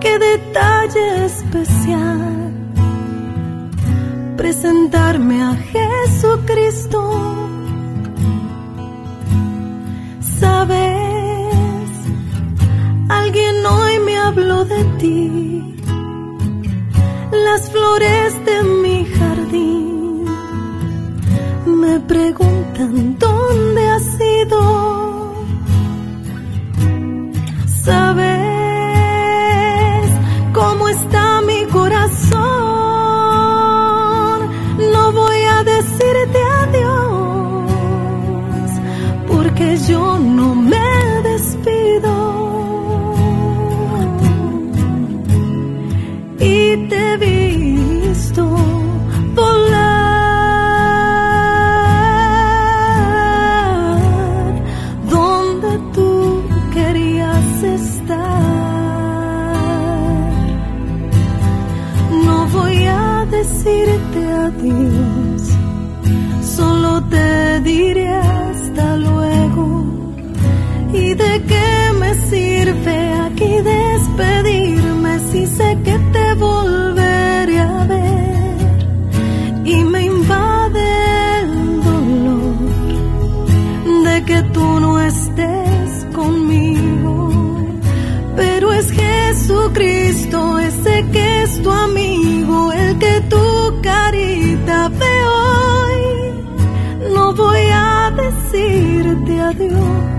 Qué 0.00 0.18
detalle 0.18 1.24
especial 1.24 2.52
presentarme 4.36 5.42
a 5.42 5.54
Jesucristo. 5.54 7.00
Sabes, 10.38 11.88
alguien 13.08 13.66
hoy 13.66 13.98
me 14.00 14.18
habló 14.18 14.64
de 14.64 14.84
ti. 14.98 15.76
Las 17.32 17.70
flores 17.70 18.44
de 18.44 18.62
mi 18.82 19.04
jardín 19.04 20.24
me 21.66 22.00
preguntan 22.00 23.18
dónde 23.18 23.88
has 23.88 24.20
ido. 24.20 24.75
Que 91.04 91.42
es 91.42 91.62
tu 91.62 91.70
amigo, 91.70 92.72
el 92.72 92.98
que 92.98 93.20
tu 93.28 93.80
carita 93.82 94.88
ve 94.88 95.24
hoy. 95.26 97.12
No 97.14 97.34
voy 97.34 97.66
a 97.70 98.10
decirte 98.16 99.40
adiós, 99.40 100.15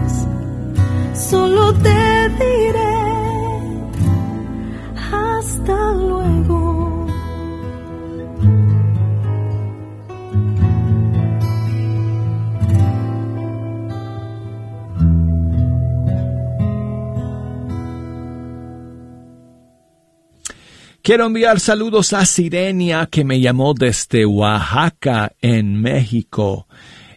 Quiero 21.07 21.25
enviar 21.25 21.61
saludos 21.61 22.11
a 22.11 22.25
Sirenia 22.25 23.07
que 23.09 23.23
me 23.23 23.39
llamó 23.39 23.73
desde 23.73 24.25
Oaxaca 24.25 25.31
en 25.41 25.81
México. 25.81 26.67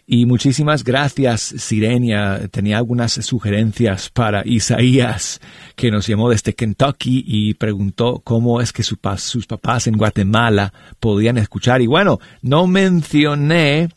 Y 0.07 0.25
muchísimas 0.25 0.85
gracias, 0.85 1.41
Sirenia. 1.41 2.47
Tenía 2.51 2.77
algunas 2.77 3.11
sugerencias 3.11 4.09
para 4.09 4.43
Isaías, 4.45 5.41
que 5.75 5.91
nos 5.91 6.07
llamó 6.07 6.29
desde 6.29 6.53
Kentucky 6.53 7.25
y 7.27 7.53
preguntó 7.55 8.21
cómo 8.23 8.61
es 8.61 8.71
que 8.71 8.81
sus 8.81 8.97
papás 9.45 9.87
en 9.87 9.97
Guatemala 9.97 10.71
podían 11.01 11.37
escuchar. 11.37 11.81
Y 11.81 11.87
bueno, 11.87 12.19
no 12.41 12.67
mencioné 12.67 13.89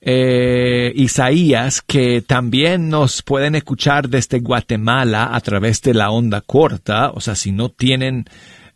eh, 0.00 0.92
Isaías, 0.96 1.82
que 1.82 2.20
también 2.20 2.88
nos 2.88 3.22
pueden 3.22 3.54
escuchar 3.54 4.08
desde 4.08 4.40
Guatemala 4.40 5.30
a 5.32 5.40
través 5.40 5.82
de 5.82 5.94
la 5.94 6.10
onda 6.10 6.40
corta, 6.40 7.12
o 7.12 7.20
sea, 7.20 7.36
si 7.36 7.52
no 7.52 7.68
tienen 7.68 8.24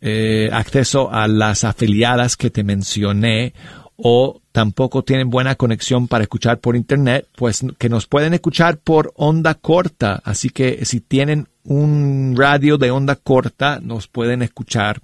eh, 0.05 0.49
acceso 0.51 1.13
a 1.13 1.29
las 1.29 1.63
afiliadas 1.63 2.35
que 2.35 2.49
te 2.49 2.65
mencioné 2.65 3.53
o 3.95 4.41
tampoco 4.51 5.03
tienen 5.03 5.29
buena 5.29 5.55
conexión 5.55 6.09
para 6.09 6.23
escuchar 6.23 6.59
por 6.59 6.75
internet, 6.75 7.25
pues 7.37 7.65
que 7.77 7.87
nos 7.87 8.05
pueden 8.05 8.33
escuchar 8.33 8.79
por 8.79 9.13
onda 9.15 9.53
corta. 9.53 10.21
Así 10.25 10.49
que 10.49 10.83
si 10.83 10.99
tienen 10.99 11.47
un 11.63 12.35
radio 12.37 12.77
de 12.77 12.91
onda 12.91 13.15
corta, 13.15 13.79
nos 13.81 14.09
pueden 14.09 14.41
escuchar 14.41 14.99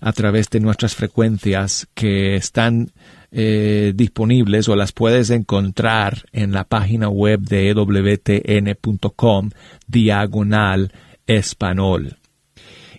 a 0.00 0.12
través 0.12 0.48
de 0.50 0.60
nuestras 0.60 0.94
frecuencias 0.94 1.88
que 1.92 2.36
están 2.36 2.92
eh, 3.32 3.94
disponibles 3.96 4.68
o 4.68 4.76
las 4.76 4.92
puedes 4.92 5.30
encontrar 5.30 6.22
en 6.30 6.52
la 6.52 6.62
página 6.62 7.08
web 7.08 7.40
de 7.40 7.70
ewtn.com 7.70 9.50
diagonal 9.88 10.92
español. 11.26 12.16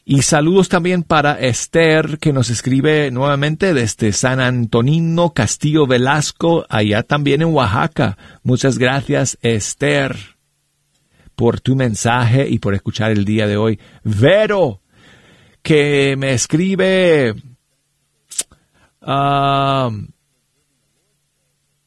Y 0.09 0.21
saludos 0.21 0.69
también 0.69 1.03
para 1.03 1.37
Esther, 1.37 2.17
que 2.19 2.31
nos 2.31 2.49
escribe 2.49 3.11
nuevamente 3.11 3.73
desde 3.73 4.13
San 4.13 4.39
Antonino, 4.39 5.33
Castillo 5.33 5.85
Velasco, 5.85 6.65
allá 6.69 7.03
también 7.03 7.41
en 7.41 7.49
Oaxaca. 7.53 8.17
Muchas 8.41 8.77
gracias, 8.77 9.37
Esther, 9.41 10.15
por 11.35 11.59
tu 11.59 11.75
mensaje 11.75 12.47
y 12.47 12.59
por 12.59 12.73
escuchar 12.73 13.11
el 13.11 13.25
día 13.25 13.47
de 13.47 13.57
hoy. 13.57 13.81
Vero, 14.05 14.79
que 15.61 16.15
me 16.17 16.31
escribe, 16.31 17.35
ah, 19.01 19.91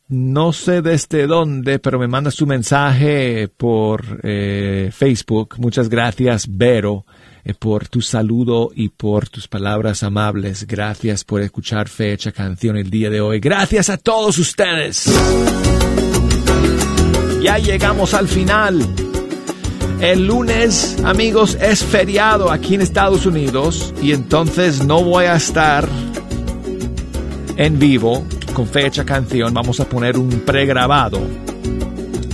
no 0.09 0.53
sé 0.53 0.83
desde 0.83 1.27
dónde, 1.27 1.79
pero 1.79 1.99
me 1.99 2.07
manda 2.07 2.31
su 2.31 2.47
mensaje 2.47 3.49
por 3.49 4.21
eh, 4.25 4.91
Facebook. 4.93 5.55
Muchas 5.57 5.89
gracias, 5.89 6.47
Vero, 6.55 7.07
por 7.59 7.89
tu 7.89 8.01
saludo 8.01 8.71
y 8.75 8.89
por 8.89 9.29
tus 9.29 9.49
palabras 9.49 10.03
amables. 10.03 10.67
Gracias 10.67 11.25
por 11.25 11.41
escuchar 11.43 11.89
Fecha 11.89 12.33
Canción 12.33 12.77
el 12.77 12.91
día 12.91 13.11
de 13.11 13.21
hoy. 13.21 13.41
Gracias 13.41 13.91
a 13.91 13.97
todos 13.97 14.39
ustedes. 14.39 15.07
Ya 17.43 17.59
llegamos 17.59 18.15
al 18.15 18.29
final. 18.29 18.87
El 20.01 20.27
lunes, 20.27 20.97
amigos, 21.05 21.59
es 21.61 21.85
feriado 21.85 22.51
aquí 22.51 22.75
en 22.75 22.81
Estados 22.81 23.27
Unidos 23.27 23.93
y 24.03 24.13
entonces 24.13 24.85
no 24.85 25.05
voy 25.05 25.27
a 25.27 25.37
estar 25.37 25.87
en 27.57 27.79
vivo 27.79 28.27
con 28.55 28.67
fecha 28.67 29.05
canción. 29.05 29.53
Vamos 29.53 29.79
a 29.81 29.89
poner 29.89 30.17
un 30.17 30.31
pregrabado. 30.41 31.21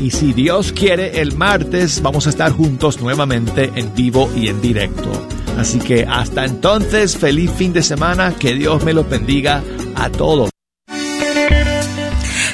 Y 0.00 0.10
si 0.10 0.32
Dios 0.32 0.72
quiere, 0.72 1.20
el 1.20 1.36
martes 1.36 2.02
vamos 2.02 2.26
a 2.26 2.30
estar 2.30 2.52
juntos 2.52 3.00
nuevamente 3.00 3.70
en 3.74 3.94
vivo 3.94 4.30
y 4.36 4.48
en 4.48 4.60
directo. 4.60 5.10
Así 5.56 5.78
que 5.78 6.04
hasta 6.04 6.44
entonces, 6.44 7.16
feliz 7.16 7.50
fin 7.50 7.72
de 7.72 7.82
semana. 7.82 8.34
Que 8.38 8.54
Dios 8.54 8.84
me 8.84 8.92
los 8.92 9.08
bendiga 9.08 9.62
a 9.94 10.10
todos. 10.10 10.50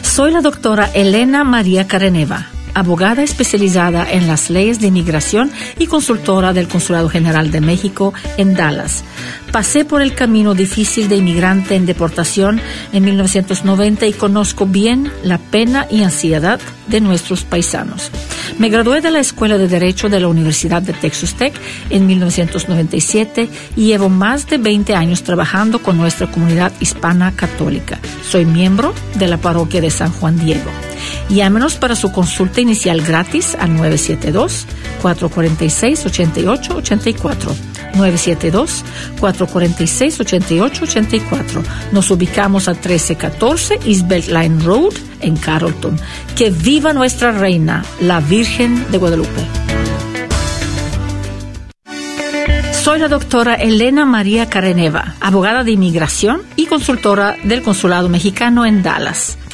Soy 0.03 0.31
la 0.31 0.41
doctora 0.41 0.91
Elena 0.95 1.43
María 1.43 1.89
Careneva, 1.89 2.47
abogada 2.75 3.23
especializada 3.23 4.11
en 4.11 4.29
las 4.29 4.51
leyes 4.51 4.79
de 4.79 4.89
inmigración 4.89 5.51
y 5.79 5.87
consultora 5.87 6.53
del 6.53 6.69
Consulado 6.69 7.09
General 7.09 7.51
de 7.51 7.61
México 7.61 8.15
en 8.37 8.55
Dallas. 8.55 9.05
Pasé 9.53 9.85
por 9.85 10.01
el 10.01 10.15
camino 10.15 10.55
difícil 10.55 11.11
de 11.11 11.17
inmigrante 11.17 11.77
en 11.77 11.85
deportación 11.85 12.59
en 12.95 13.05
1990 13.05 14.07
y 14.07 14.15
conozco 14.15 14.65
bien 14.65 15.13
la 15.23 15.37
pena 15.37 15.87
y 15.91 16.03
ansiedad 16.03 16.59
de 16.87 17.03
nuestros 17.03 17.45
paisanos. 17.45 18.11
Me 18.59 18.71
gradué 18.71 19.03
de 19.03 19.11
la 19.11 19.21
Escuela 19.21 19.59
de 19.59 19.69
Derecho 19.69 20.09
de 20.09 20.21
la 20.21 20.29
Universidad 20.29 20.81
de 20.81 20.95
Texas 20.95 21.35
Tech 21.35 21.53
en 21.91 22.07
1997 22.07 23.51
y 23.77 23.87
llevo 23.87 24.09
más 24.09 24.47
de 24.49 24.57
20 24.57 24.95
años 24.95 25.23
trabajando 25.23 25.81
con 25.81 25.99
nuestra 25.99 26.31
comunidad 26.31 26.73
hispana 26.81 27.33
católica. 27.33 27.99
Soy 28.27 28.47
miembro 28.47 28.95
de 29.17 29.29
la 29.29 29.37
parroquia 29.37 29.83
de 29.83 29.91
San 29.91 30.13
Juan 30.13 30.39
Diego. 30.39 30.71
Llámenos 31.29 31.75
para 31.75 31.95
su 31.95 32.11
consulta 32.11 32.63
inicial 32.63 33.03
gratis 33.03 33.55
al 33.59 33.71
972-446-8884. 39.47 41.23
972-446-8884. 41.23 41.63
Nos 41.93 42.11
ubicamos 42.11 42.69
a 42.69 42.73
1314 42.73 43.81
East 43.85 44.09
Beltline 44.09 44.63
Road 44.63 44.95
en 45.21 45.37
Carrollton. 45.37 45.99
Que 46.37 46.51
viva 46.51 46.93
nuestra 46.93 47.33
reina, 47.33 47.85
la 48.01 48.21
Virgen 48.21 48.91
de 48.91 48.99
Guadalupe. 48.99 49.47
Soy 52.73 52.99
la 52.99 53.07
doctora 53.07 53.55
Elena 53.55 54.05
María 54.05 54.49
Careneva, 54.51 55.15
abogada 55.21 55.63
de 55.63 55.71
inmigración 55.71 56.43
y 56.57 56.67
consultora 56.67 57.37
del 57.45 57.63
Consulado 57.63 58.09
Mexicano 58.09 58.67
en 58.67 58.83
Dallas. 58.83 59.39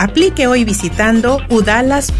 Aplique 0.00 0.46
hoy 0.46 0.64
visitando 0.64 1.40
udalas.edu. 1.50 2.10